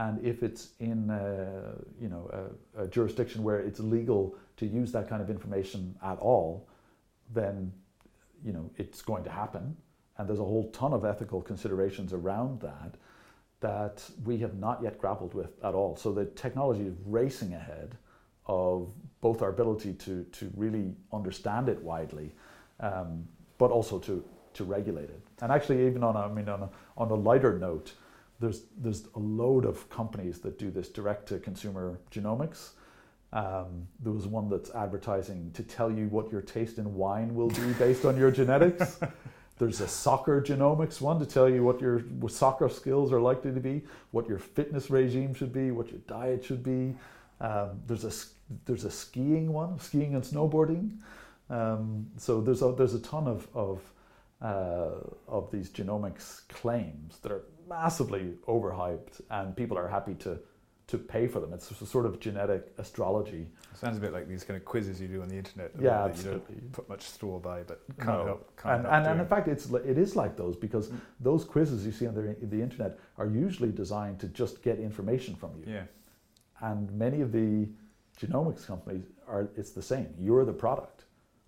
and 0.04 0.26
if 0.26 0.44
it's 0.44 0.70
in 0.80 1.10
a, 1.10 1.76
you 2.02 2.10
know 2.10 2.30
a, 2.78 2.84
a, 2.84 2.88
jurisdiction 2.88 3.44
where 3.44 3.60
it's 3.60 3.80
legal 3.80 4.36
to 4.58 4.66
use 4.66 4.92
that 4.92 5.08
kind 5.08 5.22
of 5.22 5.30
information 5.30 5.96
at 6.04 6.18
all, 6.20 6.68
then 7.34 7.72
you 8.44 8.54
know 8.54 8.70
it's 8.78 9.02
going 9.02 9.24
to 9.24 9.30
happen. 9.30 9.76
And 10.18 10.28
there's 10.28 10.40
a 10.40 10.50
whole 10.54 10.70
ton 10.72 10.94
of 10.94 11.06
ethical 11.06 11.42
considerations 11.42 12.14
around 12.14 12.62
that 12.62 12.96
that 13.62 14.04
we 14.26 14.38
have 14.40 14.56
not 14.56 14.84
yet 14.84 14.98
grappled 15.00 15.34
with 15.34 15.52
at 15.64 15.74
all. 15.74 15.96
So 15.96 16.12
the 16.12 16.26
technology 16.26 16.86
is 16.86 16.96
racing 17.06 17.54
ahead 17.54 17.98
of 18.46 18.92
both 19.22 19.42
our 19.42 19.50
ability 19.50 19.94
to 20.06 20.26
to 20.40 20.52
really 20.56 20.96
understand 21.14 21.70
it 21.70 21.82
widely, 21.82 22.32
um, 22.80 23.28
but 23.58 23.72
also 23.72 24.00
to 24.00 24.24
to 24.54 24.64
regulate 24.64 25.10
it. 25.18 25.22
And 25.42 25.52
actually, 25.52 25.88
even 25.88 26.04
on 26.04 26.16
a, 26.16 26.20
I 26.20 26.34
mean 26.34 26.50
on 26.50 26.64
a, 26.64 26.70
on 26.98 27.10
a 27.10 27.16
lighter 27.30 27.58
note 27.58 27.94
there's 28.44 28.64
there's 28.78 29.08
a 29.16 29.20
load 29.20 29.64
of 29.64 29.90
companies 29.90 30.40
that 30.40 30.60
do 30.60 30.70
this 30.70 30.90
direct 30.90 31.30
to 31.30 31.40
consumer 31.40 31.98
genomics. 32.12 32.72
Um, 33.32 33.88
there 34.02 34.12
was 34.12 34.28
one 34.28 34.50
that's 34.50 34.70
advertising 34.72 35.52
to 35.54 35.64
tell 35.64 35.90
you 35.90 36.08
what 36.10 36.32
your 36.32 36.42
taste 36.42 36.78
in 36.78 36.94
wine 36.94 37.34
will 37.34 37.48
be 37.48 37.74
based 37.80 38.04
on 38.06 38.18
your 38.18 38.32
genetics. 38.32 39.00
There's 39.60 39.80
a 39.80 39.88
soccer 39.88 40.42
genomics 40.42 41.00
one 41.00 41.20
to 41.20 41.26
tell 41.26 41.50
you 41.50 41.64
what 41.64 41.80
your 41.80 42.04
soccer 42.28 42.68
skills 42.68 43.14
are 43.14 43.22
likely 43.22 43.54
to 43.54 43.60
be, 43.62 43.84
what 44.12 44.28
your 44.28 44.40
fitness 44.40 44.90
regime 44.90 45.34
should 45.34 45.54
be, 45.54 45.72
what 45.72 45.90
your 45.90 46.02
diet 46.02 46.44
should 46.44 46.64
be. 46.64 46.96
Um, 47.40 47.82
there's 47.88 48.04
a 48.04 48.12
there's 48.66 48.84
a 48.84 48.92
skiing 48.92 49.54
one, 49.54 49.80
skiing 49.80 50.16
and 50.16 50.24
snowboarding. 50.24 50.98
Um, 51.50 52.08
so 52.18 52.42
there's 52.42 52.62
a 52.62 52.74
there's 52.74 52.94
a 52.94 53.00
ton 53.00 53.26
of 53.28 53.48
of 53.54 53.82
uh, 54.42 54.96
of 55.30 55.50
these 55.50 55.70
genomics 55.70 56.48
claims 56.50 57.20
that 57.20 57.32
are 57.32 57.44
massively 57.68 58.34
overhyped, 58.48 59.22
and 59.30 59.56
people 59.56 59.78
are 59.78 59.88
happy 59.88 60.16
to 60.16 60.40
to 60.88 60.98
pay 60.98 61.28
for 61.28 61.40
them. 61.40 61.54
It's 61.54 61.72
a 61.72 61.86
sort 61.86 62.06
of 62.06 62.20
genetic 62.20 62.74
astrology. 62.78 63.48
It 63.72 63.78
sounds 63.78 63.98
a 63.98 64.02
bit 64.02 64.12
like 64.12 64.28
these 64.28 64.44
kind 64.44 64.58
of 64.58 64.66
quizzes 64.66 65.00
you 65.00 65.08
do 65.08 65.22
on 65.22 65.30
the 65.30 65.38
internet. 65.38 65.72
Yeah, 65.80 66.04
absolutely. 66.04 66.56
You 66.56 66.62
don't 66.62 66.72
put 66.74 66.90
much 66.90 67.04
store 67.04 67.40
by, 67.40 67.64
but 67.64 67.82
can't 67.98 68.20
no. 68.20 68.26
help. 68.26 68.62
Can't 68.62 68.76
and, 68.76 68.84
help 68.84 68.96
and, 68.96 69.08
and, 69.08 69.22
in 69.22 69.28
fact, 69.28 69.48
it's 69.48 69.72
it 69.72 69.98
is 69.98 70.16
like 70.16 70.36
those 70.36 70.56
because 70.56 70.90
mm. 70.90 71.00
those 71.20 71.46
quizzes 71.46 71.86
you 71.86 71.92
see 71.92 72.06
on 72.06 72.14
the, 72.14 72.36
the 72.48 72.62
internet 72.62 73.00
are 73.18 73.28
usually 73.28 73.72
designed 73.72 74.20
to 74.20 74.28
just 74.28 74.62
get 74.62 74.78
information 74.80 75.36
from 75.36 75.52
you. 75.58 75.74
Yeah. 75.74 75.84
And 76.62 76.92
many 76.92 77.22
of 77.22 77.32
the 77.32 77.68
genomics 78.20 78.68
companies 78.68 79.06
are 79.28 79.50
it's 79.56 79.72
the 79.72 79.82
same. 79.82 80.14
You're 80.20 80.46
the 80.46 80.54
product. 80.54 81.06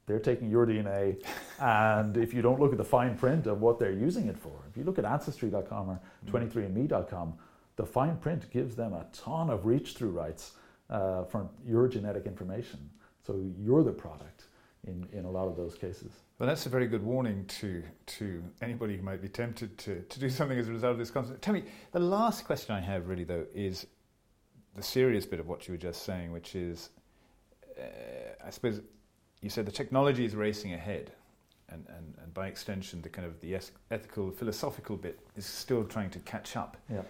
They're 0.07 0.19
taking 0.19 0.49
your 0.51 0.67
DNA, 0.67 1.23
and 1.59 2.15
if 2.15 2.33
you 2.33 2.41
don't 2.41 2.59
look 2.59 2.71
at 2.71 2.77
the 2.77 2.85
fine 2.85 3.17
print 3.17 3.47
of 3.47 3.61
what 3.61 3.79
they're 3.79 3.91
using 3.91 4.27
it 4.27 4.37
for, 4.37 4.53
if 4.69 4.77
you 4.77 4.83
look 4.83 4.99
at 4.99 5.05
Ancestry.com 5.05 5.89
or 5.89 5.99
23andMe.com, 6.27 7.33
the 7.75 7.85
fine 7.85 8.17
print 8.17 8.49
gives 8.51 8.75
them 8.75 8.93
a 8.93 9.05
ton 9.11 9.49
of 9.49 9.65
reach 9.65 9.93
through 9.93 10.11
rights 10.11 10.53
uh, 10.89 11.23
from 11.23 11.49
your 11.65 11.87
genetic 11.87 12.25
information. 12.25 12.89
So 13.25 13.41
you're 13.59 13.83
the 13.83 13.91
product 13.91 14.45
in, 14.87 15.07
in 15.11 15.25
a 15.25 15.31
lot 15.31 15.47
of 15.47 15.57
those 15.57 15.75
cases. 15.75 16.11
Well, 16.37 16.47
that's 16.47 16.65
a 16.65 16.69
very 16.69 16.87
good 16.87 17.03
warning 17.03 17.45
to, 17.45 17.83
to 18.05 18.43
anybody 18.61 18.97
who 18.97 19.03
might 19.03 19.21
be 19.21 19.29
tempted 19.29 19.77
to, 19.79 20.01
to 20.01 20.19
do 20.19 20.29
something 20.29 20.57
as 20.57 20.67
a 20.67 20.73
result 20.73 20.91
of 20.91 20.97
this 20.97 21.09
concept. 21.09 21.41
Tell 21.41 21.53
me, 21.53 21.63
the 21.91 21.99
last 21.99 22.45
question 22.45 22.75
I 22.75 22.81
have 22.81 23.07
really, 23.07 23.23
though, 23.23 23.45
is 23.53 23.87
the 24.75 24.83
serious 24.83 25.25
bit 25.25 25.39
of 25.39 25.47
what 25.47 25.67
you 25.67 25.73
were 25.73 25.77
just 25.77 26.03
saying, 26.03 26.31
which 26.31 26.55
is, 26.55 26.89
uh, 27.79 28.45
I 28.45 28.49
suppose, 28.49 28.81
you 29.45 29.49
said 29.51 29.63
the 29.63 29.71
technology 29.71 30.25
is 30.25 30.35
racing 30.35 30.73
ahead, 30.73 31.11
and, 31.69 31.85
and, 31.95 32.15
and 32.23 32.33
by 32.33 32.47
extension, 32.47 32.99
the 33.03 33.09
kind 33.09 33.27
of 33.27 33.39
the 33.41 33.53
ethical, 33.91 34.31
philosophical 34.31 34.97
bit 34.97 35.19
is 35.37 35.45
still 35.45 35.83
trying 35.83 36.09
to 36.09 36.19
catch 36.21 36.57
up. 36.57 36.77
Yeah. 36.91 37.03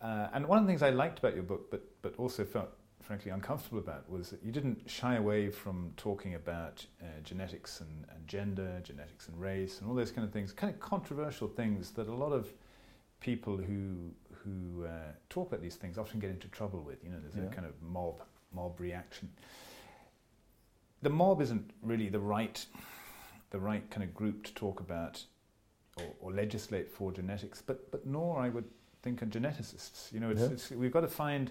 Uh, 0.00 0.28
and 0.34 0.46
one 0.46 0.58
of 0.58 0.64
the 0.64 0.70
things 0.70 0.84
I 0.84 0.90
liked 0.90 1.18
about 1.18 1.34
your 1.34 1.42
book, 1.42 1.68
but 1.68 1.82
but 2.00 2.14
also 2.16 2.44
felt 2.44 2.68
frankly 3.00 3.32
uncomfortable 3.32 3.80
about, 3.80 4.08
was 4.08 4.30
that 4.30 4.40
you 4.44 4.52
didn't 4.52 4.88
shy 4.88 5.16
away 5.16 5.50
from 5.50 5.92
talking 5.96 6.36
about 6.36 6.86
uh, 7.02 7.06
genetics 7.24 7.80
and, 7.80 8.04
and 8.14 8.28
gender, 8.28 8.80
genetics 8.84 9.26
and 9.26 9.40
race, 9.40 9.80
and 9.80 9.90
all 9.90 9.96
those 9.96 10.12
kind 10.12 10.24
of 10.24 10.32
things, 10.32 10.52
kind 10.52 10.72
of 10.72 10.78
controversial 10.78 11.48
things 11.48 11.90
that 11.90 12.06
a 12.06 12.14
lot 12.14 12.30
of 12.30 12.52
people 13.18 13.56
who 13.56 14.12
who 14.44 14.84
uh, 14.84 15.10
talk 15.28 15.48
about 15.48 15.60
these 15.60 15.74
things 15.74 15.98
often 15.98 16.20
get 16.20 16.30
into 16.30 16.46
trouble 16.46 16.82
with. 16.82 17.02
You 17.02 17.10
know, 17.10 17.18
there's 17.20 17.34
yeah. 17.34 17.50
a 17.50 17.52
kind 17.52 17.66
of 17.66 17.74
mob 17.82 18.22
mob 18.52 18.78
reaction 18.78 19.28
the 21.02 21.10
mob 21.10 21.40
isn't 21.40 21.70
really 21.82 22.08
the 22.08 22.20
right 22.20 22.64
the 23.50 23.58
right 23.58 23.88
kind 23.90 24.02
of 24.02 24.14
group 24.14 24.44
to 24.44 24.52
talk 24.54 24.80
about 24.80 25.24
or, 25.96 26.14
or 26.20 26.32
legislate 26.32 26.90
for 26.90 27.12
genetics, 27.12 27.62
but 27.62 27.90
but 27.90 28.06
nor 28.06 28.40
I 28.40 28.48
would 28.48 28.64
think 29.02 29.22
are 29.22 29.26
geneticists. 29.26 30.12
You 30.12 30.20
know, 30.20 30.30
it's, 30.30 30.40
yeah. 30.40 30.48
it's, 30.48 30.70
we've 30.70 30.92
got 30.92 31.02
to 31.02 31.08
find 31.08 31.50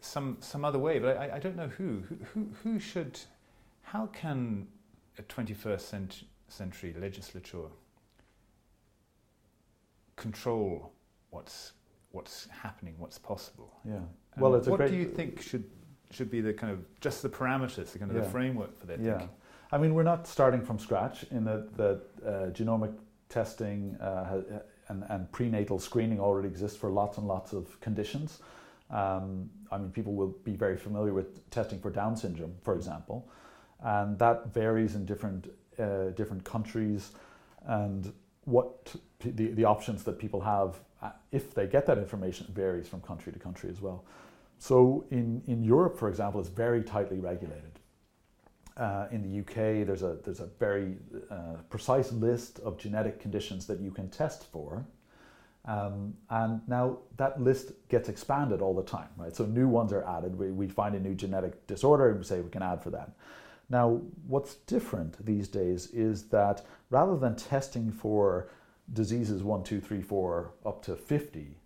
some 0.00 0.38
some 0.40 0.64
other 0.64 0.78
way, 0.78 0.98
but 0.98 1.16
I, 1.16 1.36
I 1.36 1.38
don't 1.38 1.56
know 1.56 1.68
who. 1.68 2.02
who 2.08 2.18
who 2.34 2.48
who 2.62 2.78
should 2.78 3.18
how 3.82 4.06
can 4.06 4.66
a 5.18 5.22
21st 5.22 5.80
cent- 5.80 6.24
century 6.48 6.94
legislature 6.98 7.68
control 10.16 10.92
what's 11.30 11.72
what's 12.12 12.48
happening, 12.50 12.94
what's 12.98 13.18
possible? 13.18 13.70
Yeah. 13.84 14.00
well, 14.38 14.54
it's 14.54 14.66
what 14.66 14.86
do 14.86 14.94
you 14.94 15.04
think 15.04 15.42
should 15.42 15.64
should 16.10 16.30
be 16.30 16.40
the 16.40 16.52
kind 16.52 16.72
of 16.72 16.84
just 17.00 17.22
the 17.22 17.28
parameters, 17.28 17.92
the 17.92 17.98
kind 17.98 18.10
of 18.10 18.16
yeah. 18.16 18.22
the 18.22 18.30
framework 18.30 18.78
for 18.78 18.86
their 18.86 18.98
yeah. 19.00 19.18
thinking. 19.18 19.30
I 19.72 19.78
mean, 19.78 19.94
we're 19.94 20.04
not 20.04 20.26
starting 20.26 20.62
from 20.62 20.78
scratch 20.78 21.24
in 21.30 21.44
that 21.44 21.76
the 21.76 22.00
uh, 22.24 22.30
genomic 22.50 22.94
testing 23.28 23.96
uh, 24.00 24.40
and, 24.88 25.04
and, 25.08 25.30
prenatal 25.32 25.80
screening 25.80 26.20
already 26.20 26.46
exists 26.46 26.78
for 26.78 26.90
lots 26.90 27.18
and 27.18 27.26
lots 27.26 27.52
of 27.52 27.80
conditions. 27.80 28.38
Um, 28.90 29.50
I 29.72 29.78
mean, 29.78 29.90
people 29.90 30.14
will 30.14 30.36
be 30.44 30.54
very 30.54 30.76
familiar 30.76 31.12
with 31.12 31.50
testing 31.50 31.80
for 31.80 31.90
Down 31.90 32.16
syndrome, 32.16 32.54
for 32.62 32.76
example, 32.76 33.28
and 33.82 34.16
that 34.20 34.54
varies 34.54 34.94
in 34.94 35.04
different 35.04 35.52
uh, 35.78 36.10
different 36.10 36.44
countries, 36.44 37.10
and 37.66 38.12
what 38.44 38.94
the, 39.20 39.48
the 39.48 39.64
options 39.64 40.04
that 40.04 40.18
people 40.20 40.40
have 40.40 40.78
uh, 41.02 41.10
if 41.32 41.52
they 41.52 41.66
get 41.66 41.84
that 41.86 41.98
information 41.98 42.46
varies 42.50 42.88
from 42.88 43.00
country 43.00 43.32
to 43.32 43.38
country 43.38 43.68
as 43.68 43.80
well. 43.80 44.04
So 44.58 45.04
in, 45.10 45.42
in 45.46 45.62
Europe, 45.62 45.98
for 45.98 46.08
example, 46.08 46.40
it's 46.40 46.48
very 46.48 46.82
tightly 46.82 47.18
regulated. 47.18 47.78
Uh, 48.76 49.06
in 49.10 49.22
the 49.22 49.40
UK, 49.40 49.86
there's 49.86 50.02
a, 50.02 50.18
there's 50.24 50.40
a 50.40 50.48
very 50.58 50.96
uh, 51.30 51.56
precise 51.70 52.12
list 52.12 52.58
of 52.60 52.76
genetic 52.76 53.18
conditions 53.20 53.66
that 53.66 53.80
you 53.80 53.90
can 53.90 54.08
test 54.10 54.44
for. 54.44 54.86
Um, 55.64 56.14
and 56.30 56.60
now 56.68 56.98
that 57.16 57.40
list 57.40 57.72
gets 57.88 58.08
expanded 58.08 58.60
all 58.60 58.74
the 58.74 58.84
time, 58.84 59.08
right? 59.16 59.34
So 59.34 59.46
new 59.46 59.66
ones 59.66 59.92
are 59.92 60.04
added. 60.06 60.38
We, 60.38 60.52
we 60.52 60.68
find 60.68 60.94
a 60.94 61.00
new 61.00 61.14
genetic 61.14 61.66
disorder 61.66 62.10
and 62.10 62.18
we 62.18 62.24
say 62.24 62.40
we 62.40 62.50
can 62.50 62.62
add 62.62 62.82
for 62.82 62.90
that. 62.90 63.12
Now, 63.68 64.00
what's 64.28 64.54
different 64.54 65.24
these 65.24 65.48
days 65.48 65.88
is 65.88 66.24
that 66.28 66.64
rather 66.90 67.16
than 67.16 67.34
testing 67.34 67.90
for 67.90 68.48
diseases 68.92 69.42
1, 69.42 69.64
2, 69.64 69.80
3, 69.80 70.02
4, 70.02 70.52
up 70.64 70.82
to 70.84 70.94
50, 70.94 71.56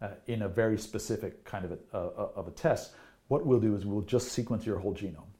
uh, 0.00 0.08
in 0.26 0.42
a 0.42 0.48
very 0.48 0.78
specific 0.78 1.44
kind 1.44 1.64
of 1.64 1.72
a, 1.72 1.96
uh, 1.96 2.30
of 2.36 2.48
a 2.48 2.50
test, 2.50 2.92
what 3.28 3.44
we'll 3.44 3.60
do 3.60 3.74
is 3.74 3.84
we'll 3.84 4.02
just 4.02 4.32
sequence 4.32 4.64
your 4.64 4.78
whole 4.78 4.94
genome. 4.94 5.32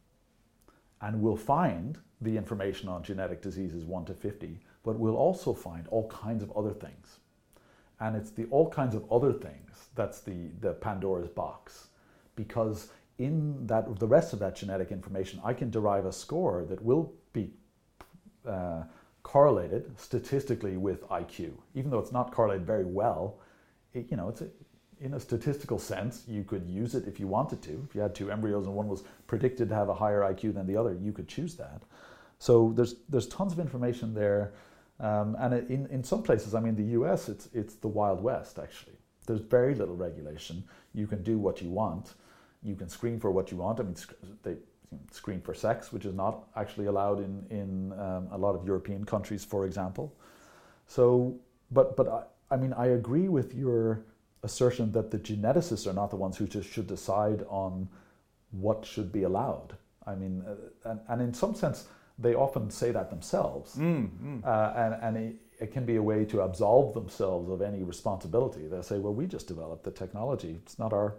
And 1.01 1.23
we'll 1.23 1.37
find 1.37 1.99
the 2.21 2.37
information 2.37 2.89
on 2.89 3.03
genetic 3.03 3.41
diseases 3.41 3.85
1 3.85 4.05
to 4.07 4.15
50, 4.15 4.61
but 4.83 4.99
we'll 4.99 5.17
also 5.17 5.53
find 5.53 5.87
all 5.89 6.09
kinds 6.09 6.43
of 6.43 6.51
other 6.57 6.73
things. 6.73 7.19
And 8.01 8.17
it's 8.17 8.31
the 8.31 8.47
all 8.47 8.69
kinds 8.69 8.95
of 8.95 9.11
other 9.13 9.33
things 9.33 9.89
that's 9.95 10.21
the, 10.21 10.51
the 10.61 10.75
Pandora's 10.75 11.29
box. 11.29 11.89
Because 12.37 12.89
in 13.19 13.67
that 13.67 13.99
the 13.99 14.07
rest 14.07 14.33
of 14.33 14.39
that 14.39 14.57
genetic 14.57 14.93
information, 14.93 15.41
I 15.45 15.53
can 15.53 15.71
derive 15.71 16.07
a 16.07 16.13
score 16.13 16.65
that 16.69 16.83
will 16.83 17.13
be 17.33 17.53
uh, 18.47 18.83
correlated 19.23 19.99
statistically 19.99 20.77
with 20.77 21.03
IQ, 21.09 21.53
even 21.75 21.91
though 21.91 21.99
it's 21.99 22.13
not 22.13 22.33
correlated 22.33 22.67
very 22.67 22.85
well. 22.85 23.39
You 24.11 24.17
know, 24.17 24.29
it's 24.29 24.41
a, 24.41 24.49
in 25.01 25.15
a 25.15 25.21
statistical 25.21 25.79
sense, 25.79 26.25
you 26.27 26.45
could 26.45 26.67
use 26.69 26.95
it 26.95 27.07
if 27.07 27.21
you 27.21 27.29
wanted 27.29 27.63
to. 27.63 27.83
If 27.89 27.95
you 27.95 28.01
had 28.01 28.15
two 28.15 28.31
embryos 28.31 28.67
and 28.67 28.75
one 28.75 28.89
was 28.89 29.05
predicted 29.27 29.69
to 29.69 29.75
have 29.75 29.89
a 29.89 29.95
higher 29.95 30.21
IQ 30.21 30.55
than 30.55 30.67
the 30.67 30.77
other, 30.77 30.95
you 30.95 31.13
could 31.13 31.29
choose 31.29 31.55
that. 31.57 31.83
So 32.39 32.73
there's 32.75 32.97
there's 33.09 33.27
tons 33.27 33.53
of 33.53 33.59
information 33.59 34.15
there, 34.15 34.53
um, 35.01 35.37
and 35.39 35.55
in 35.71 35.87
in 35.87 36.05
some 36.05 36.23
places, 36.23 36.55
I 36.55 36.61
mean, 36.61 36.77
the 36.77 36.93
U.S. 36.99 37.29
it's 37.29 37.49
it's 37.53 37.75
the 37.75 37.89
wild 37.89 38.23
west 38.23 38.59
actually. 38.59 38.97
There's 39.27 39.41
very 39.41 39.75
little 39.75 39.97
regulation. 39.97 40.65
You 40.95 41.07
can 41.07 41.23
do 41.23 41.39
what 41.39 41.61
you 41.61 41.69
want. 41.69 42.15
You 42.63 42.75
can 42.75 42.89
screen 42.89 43.21
for 43.21 43.31
what 43.31 43.51
you 43.51 43.59
want. 43.59 43.81
I 43.81 43.83
mean, 43.83 43.97
they 44.43 44.57
screen 45.11 45.41
for 45.41 45.55
sex, 45.55 45.93
which 45.93 46.05
is 46.05 46.15
not 46.15 46.49
actually 46.57 46.87
allowed 46.87 47.19
in 47.19 47.45
in 47.51 47.93
um, 47.99 48.29
a 48.31 48.39
lot 48.39 48.55
of 48.55 48.65
European 48.65 49.05
countries, 49.05 49.45
for 49.45 49.67
example. 49.67 50.15
So, 50.87 51.39
but 51.71 51.97
but 51.97 52.09
I, 52.09 52.23
I 52.51 52.57
mean, 52.57 52.73
I 52.73 52.87
agree 52.87 53.29
with 53.29 53.55
your 53.55 54.05
assertion 54.43 54.93
that 54.93 55.11
the 55.11 55.19
geneticists 55.19 55.87
are 55.87 55.93
not 55.93 56.11
the 56.11 56.17
ones 56.17 56.37
who 56.37 56.47
just 56.47 56.69
should 56.69 56.87
decide 56.87 57.45
on 57.49 57.89
what 58.51 58.85
should 58.85 59.13
be 59.13 59.25
allowed. 59.25 59.77
I 60.07 60.15
mean, 60.15 60.43
uh, 60.47 60.91
and, 60.91 61.01
and 61.09 61.21
in 61.21 61.35
some 61.35 61.55
sense, 61.55 61.87
they 62.19 62.35
often 62.35 62.71
say 62.71 62.91
that 62.91 63.11
themselves, 63.11 63.77
mm, 63.77 64.09
mm. 64.09 64.45
Uh, 64.45 64.73
and, 64.77 65.17
and 65.17 65.17
it, 65.17 65.37
it, 65.61 65.73
can 65.73 65.85
be 65.85 65.97
a 65.97 66.03
way 66.03 66.25
to 66.25 66.41
absolve 66.41 66.95
themselves 66.95 67.49
of 67.51 67.63
any 67.63 67.83
responsibility. 67.85 68.67
They 68.67 68.83
say, 68.83 68.99
"Well, 68.99 69.15
we 69.15 69.27
just 69.27 69.47
developed 69.47 69.85
the 69.85 69.93
technology; 69.93 70.59
it's 70.65 70.79
not 70.79 70.93
our 70.93 71.15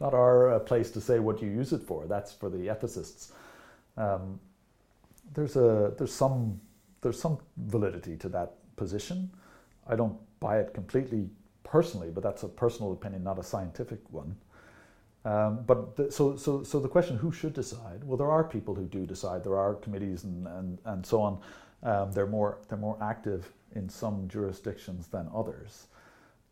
not 0.00 0.14
our 0.14 0.54
uh, 0.54 0.58
place 0.58 0.90
to 0.92 1.00
say 1.00 1.20
what 1.20 1.40
you 1.40 1.48
use 1.48 1.72
it 1.72 1.82
for. 1.82 2.06
That's 2.06 2.32
for 2.32 2.48
the 2.48 2.58
ethicists." 2.58 3.30
Um, 3.96 4.40
there's 5.34 5.56
a 5.56 5.94
there's 5.96 6.12
some 6.12 6.60
there's 7.02 7.20
some 7.20 7.38
validity 7.56 8.16
to 8.16 8.28
that 8.30 8.54
position. 8.76 9.30
I 9.86 9.96
don't 9.96 10.16
buy 10.40 10.58
it 10.58 10.74
completely 10.74 11.28
personally, 11.64 12.10
but 12.10 12.22
that's 12.22 12.42
a 12.42 12.48
personal 12.48 12.92
opinion, 12.92 13.24
not 13.24 13.38
a 13.38 13.42
scientific 13.42 14.00
one. 14.10 14.36
Um, 15.24 15.60
but 15.66 15.96
the, 15.96 16.10
so, 16.10 16.36
so, 16.36 16.64
so 16.64 16.80
the 16.80 16.88
question, 16.88 17.16
who 17.16 17.30
should 17.30 17.54
decide? 17.54 18.02
Well, 18.04 18.16
there 18.16 18.30
are 18.30 18.42
people 18.42 18.74
who 18.74 18.86
do 18.86 19.06
decide. 19.06 19.44
There 19.44 19.56
are 19.56 19.74
committees 19.74 20.24
and, 20.24 20.46
and, 20.46 20.78
and 20.84 21.06
so 21.06 21.22
on. 21.22 21.38
Um, 21.84 22.12
they're 22.12 22.26
more 22.26 22.58
they're 22.68 22.78
more 22.78 22.96
active 23.02 23.52
in 23.74 23.88
some 23.88 24.28
jurisdictions 24.28 25.08
than 25.08 25.28
others, 25.34 25.88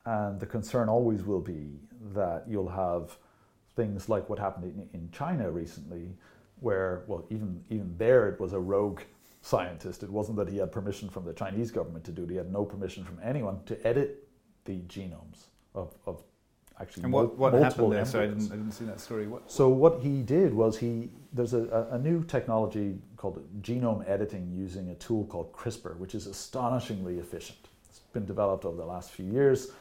and 0.04 0.40
the 0.40 0.46
concern 0.46 0.88
always 0.88 1.22
will 1.22 1.40
be 1.40 1.78
that 2.14 2.44
you'll 2.48 2.68
have 2.68 3.16
things 3.76 4.08
like 4.08 4.28
what 4.28 4.40
happened 4.40 4.88
in, 4.92 5.00
in 5.00 5.08
China 5.12 5.48
recently, 5.50 6.08
where 6.58 7.04
well 7.06 7.24
even 7.30 7.62
even 7.70 7.94
there 7.96 8.28
it 8.28 8.40
was 8.40 8.52
a 8.52 8.58
rogue 8.58 9.02
scientist. 9.42 10.02
It 10.02 10.10
wasn't 10.10 10.36
that 10.38 10.48
he 10.48 10.58
had 10.58 10.70
permission 10.70 11.08
from 11.08 11.24
the 11.24 11.32
Chinese 11.32 11.70
government 11.70 12.04
to 12.04 12.12
do 12.12 12.24
it. 12.24 12.30
He 12.30 12.36
had 12.36 12.52
no 12.52 12.64
permission 12.64 13.04
from 13.04 13.18
anyone 13.22 13.60
to 13.66 13.86
edit 13.86 14.28
the 14.64 14.80
genomes 14.82 15.46
of, 15.74 15.94
of 16.06 16.22
actually 16.80 17.04
and 17.04 17.12
what, 17.12 17.36
what 17.36 17.52
happened 17.52 17.92
there? 17.92 18.04
So 18.04 18.22
I 18.22 18.26
didn't, 18.26 18.52
I 18.52 18.56
didn't 18.56 18.72
see 18.72 18.84
that 18.86 19.00
story. 19.00 19.26
What? 19.26 19.50
So 19.50 19.68
what 19.68 20.00
he 20.02 20.22
did 20.22 20.52
was 20.54 20.78
he 20.78 21.10
there's 21.32 21.54
a, 21.54 21.88
a 21.92 21.98
new 21.98 22.24
technology 22.24 22.98
called 23.16 23.44
genome 23.62 24.08
editing 24.08 24.50
using 24.52 24.90
a 24.90 24.94
tool 24.94 25.24
called 25.26 25.52
CRISPR, 25.52 25.96
which 25.98 26.14
is 26.14 26.26
astonishingly 26.26 27.18
efficient. 27.18 27.68
It's 27.88 28.00
been 28.12 28.26
developed 28.26 28.64
over 28.64 28.76
the 28.76 28.86
last 28.86 29.12
few 29.12 29.26
years, 29.26 29.72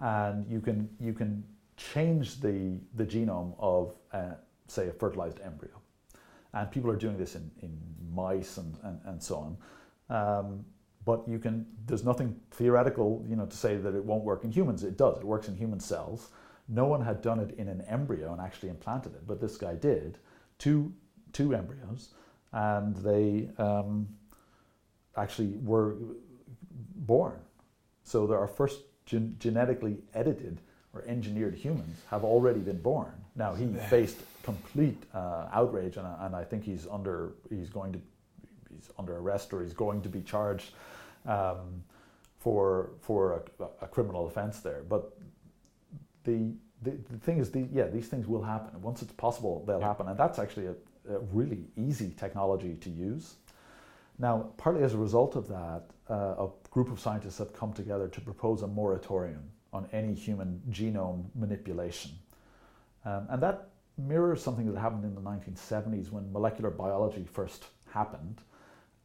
and 0.00 0.46
you 0.50 0.60
can 0.60 0.88
you 1.00 1.12
can 1.12 1.44
change 1.76 2.40
the 2.40 2.78
the 2.94 3.04
genome 3.04 3.54
of 3.58 3.94
uh, 4.12 4.34
say 4.66 4.88
a 4.88 4.92
fertilized 4.92 5.40
embryo, 5.40 5.72
and 6.56 6.70
people 6.70 6.90
are 6.90 6.96
doing 6.96 7.16
this 7.16 7.34
in, 7.34 7.50
in 7.62 7.78
mice 8.12 8.56
and, 8.56 8.76
and, 8.82 9.00
and 9.04 9.22
so 9.22 9.36
on. 9.36 9.56
Um, 10.08 10.64
but 11.04 11.26
you 11.28 11.38
can 11.38 11.66
there's 11.86 12.04
nothing 12.04 12.34
theoretical 12.50 13.24
you 13.28 13.36
know 13.36 13.46
to 13.46 13.56
say 13.56 13.76
that 13.76 13.94
it 13.94 14.04
won't 14.04 14.24
work 14.24 14.42
in 14.42 14.50
humans 14.50 14.82
it 14.82 14.96
does 14.96 15.18
it 15.18 15.24
works 15.24 15.46
in 15.46 15.54
human 15.54 15.78
cells 15.78 16.30
no 16.68 16.86
one 16.86 17.00
had 17.00 17.22
done 17.22 17.38
it 17.38 17.54
in 17.58 17.68
an 17.68 17.82
embryo 17.82 18.32
and 18.32 18.40
actually 18.40 18.70
implanted 18.70 19.14
it, 19.14 19.26
but 19.26 19.40
this 19.40 19.56
guy 19.56 19.74
did. 19.74 20.18
Two, 20.58 20.92
two 21.32 21.54
embryos, 21.54 22.10
and 22.52 22.96
they 22.96 23.48
um, 23.58 24.08
actually 25.16 25.54
were 25.62 25.96
born. 26.96 27.38
So 28.04 28.32
our 28.32 28.48
first 28.48 28.80
gen- 29.04 29.36
genetically 29.38 29.98
edited 30.14 30.60
or 30.92 31.04
engineered 31.06 31.54
humans 31.54 32.00
have 32.10 32.24
already 32.24 32.60
been 32.60 32.80
born. 32.80 33.12
Now 33.36 33.54
he 33.54 33.66
faced 33.90 34.18
complete 34.42 35.02
uh, 35.14 35.48
outrage, 35.52 35.96
and, 35.96 36.06
and, 36.20 36.34
I 36.34 36.44
think 36.44 36.64
he's 36.64 36.86
under 36.90 37.34
he's 37.50 37.68
going 37.68 37.92
to 37.92 38.00
he's 38.72 38.90
under 38.98 39.18
arrest 39.18 39.52
or 39.52 39.62
he's 39.62 39.74
going 39.74 40.00
to 40.02 40.08
be 40.08 40.22
charged 40.22 40.70
um, 41.26 41.82
for 42.38 42.90
for 43.00 43.44
a, 43.60 43.84
a, 43.84 43.88
criminal 43.88 44.26
offense 44.26 44.60
there. 44.60 44.82
But 44.88 45.12
the, 46.24 46.52
the, 46.82 46.92
the 47.10 47.18
thing 47.18 47.38
is, 47.38 47.50
the, 47.50 47.66
yeah, 47.72 47.86
these 47.86 48.08
things 48.08 48.26
will 48.26 48.42
happen. 48.42 48.80
Once 48.82 49.02
it's 49.02 49.12
possible, 49.12 49.64
they'll 49.66 49.80
yeah. 49.80 49.86
happen. 49.86 50.08
And 50.08 50.18
that's 50.18 50.38
actually 50.38 50.66
a, 50.66 50.74
a, 51.14 51.18
really 51.32 51.64
easy 51.76 52.12
technology 52.16 52.74
to 52.76 52.90
use. 52.90 53.34
Now, 54.18 54.50
partly 54.56 54.82
as 54.82 54.94
a 54.94 54.98
result 54.98 55.36
of 55.36 55.46
that, 55.48 55.84
uh, 56.10 56.46
a 56.46 56.48
group 56.70 56.90
of 56.90 56.98
scientists 56.98 57.38
have 57.38 57.52
come 57.52 57.72
together 57.72 58.08
to 58.08 58.20
propose 58.20 58.62
a 58.62 58.66
moratorium 58.66 59.42
on 59.72 59.86
any 59.92 60.14
human 60.14 60.60
genome 60.70 61.24
manipulation. 61.34 62.12
Um, 63.06 63.26
and 63.30 63.42
that 63.42 63.68
mirrors 63.96 64.42
something 64.42 64.70
that 64.70 64.78
happened 64.78 65.04
in 65.04 65.14
the 65.14 65.20
1970s 65.20 66.10
when 66.10 66.30
molecular 66.32 66.70
biology 66.70 67.24
first 67.32 67.66
happened. 67.90 68.42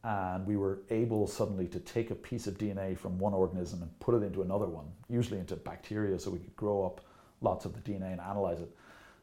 And 0.04 0.44
we 0.44 0.56
were 0.56 0.80
able 0.90 1.28
suddenly 1.28 1.68
to 1.68 1.78
take 1.78 2.10
a 2.10 2.14
piece 2.14 2.48
of 2.48 2.58
DNA 2.58 2.98
from 2.98 3.18
one 3.18 3.32
organism 3.32 3.82
and 3.82 4.00
put 4.00 4.16
it 4.16 4.24
into 4.24 4.42
another 4.42 4.66
one, 4.66 4.86
usually 5.08 5.38
into 5.38 5.54
bacteria, 5.54 6.18
so 6.18 6.30
we 6.30 6.40
could 6.40 6.56
grow 6.56 6.84
up 6.84 7.00
lots 7.40 7.64
of 7.64 7.72
the 7.72 7.80
DNA 7.80 8.10
and 8.10 8.20
analyze 8.20 8.60
it. 8.60 8.76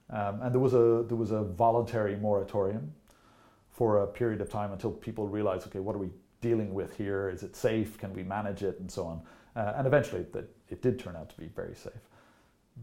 Um, 0.09 0.41
and 0.41 0.53
there 0.53 0.61
was 0.61 0.73
a 0.73 1.05
there 1.07 1.17
was 1.17 1.31
a 1.31 1.43
voluntary 1.43 2.15
moratorium 2.15 2.93
for 3.69 4.03
a 4.03 4.07
period 4.07 4.41
of 4.41 4.49
time 4.49 4.71
until 4.71 4.91
people 4.91 5.27
realized, 5.27 5.67
okay, 5.67 5.79
what 5.79 5.95
are 5.95 5.99
we 5.99 6.09
dealing 6.41 6.73
with 6.73 6.95
here? 6.97 7.29
Is 7.29 7.43
it 7.43 7.55
safe? 7.55 7.97
Can 7.97 8.13
we 8.13 8.23
manage 8.23 8.63
it? 8.63 8.79
And 8.79 8.89
so 8.89 9.05
on. 9.05 9.21
Uh, 9.55 9.73
and 9.75 9.85
eventually, 9.85 10.25
that 10.31 10.49
it 10.69 10.81
did 10.81 10.97
turn 10.97 11.15
out 11.17 11.29
to 11.29 11.37
be 11.37 11.47
very 11.47 11.75
safe. 11.75 11.91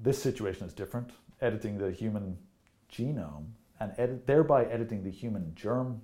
This 0.02 0.22
situation 0.22 0.66
is 0.66 0.74
different. 0.74 1.10
Editing 1.40 1.78
the 1.78 1.90
human 1.90 2.38
genome 2.92 3.46
and 3.80 3.92
edit, 3.98 4.26
thereby 4.26 4.64
editing 4.64 5.02
the 5.02 5.10
human 5.10 5.52
germ 5.54 6.00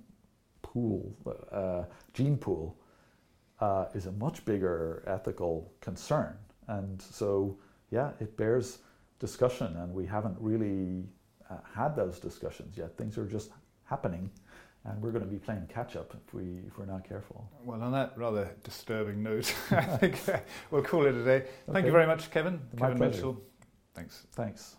pool, 0.61 1.15
uh, 1.51 1.83
gene 2.13 2.37
pool, 2.37 2.77
uh, 3.59 3.85
is 3.93 4.05
a 4.05 4.11
much 4.13 4.43
bigger 4.45 5.03
ethical 5.07 5.71
concern. 5.81 6.35
And 6.67 7.01
so, 7.01 7.57
yeah, 7.91 8.11
it 8.19 8.35
bears 8.37 8.79
discussion, 9.19 9.75
and 9.77 9.93
we 9.93 10.05
haven't 10.05 10.37
really 10.39 11.05
uh, 11.49 11.57
had 11.75 11.95
those 11.95 12.19
discussions 12.19 12.77
yet. 12.77 12.97
Things 12.97 13.17
are 13.17 13.25
just 13.25 13.51
happening, 13.85 14.29
and 14.85 15.01
we're 15.01 15.11
going 15.11 15.23
to 15.23 15.29
be 15.29 15.37
playing 15.37 15.67
catch 15.67 15.95
up 15.95 16.13
if 16.13 16.33
we 16.33 16.59
if 16.67 16.77
we're 16.77 16.85
not 16.85 17.07
careful. 17.07 17.49
Well, 17.63 17.81
on 17.81 17.91
that 17.93 18.17
rather 18.17 18.51
disturbing 18.63 19.23
note, 19.23 19.53
I 19.71 19.83
think 19.97 20.27
uh, 20.27 20.39
we'll 20.71 20.83
call 20.83 21.05
it 21.05 21.15
a 21.15 21.23
day. 21.23 21.45
Thank 21.65 21.77
okay. 21.77 21.85
you 21.87 21.91
very 21.91 22.07
much, 22.07 22.31
Kevin. 22.31 22.59
My 22.73 22.87
Kevin 22.87 22.97
pleasure. 22.97 23.15
Mitchell. 23.15 23.41
Thanks. 23.93 24.25
Thanks. 24.33 24.75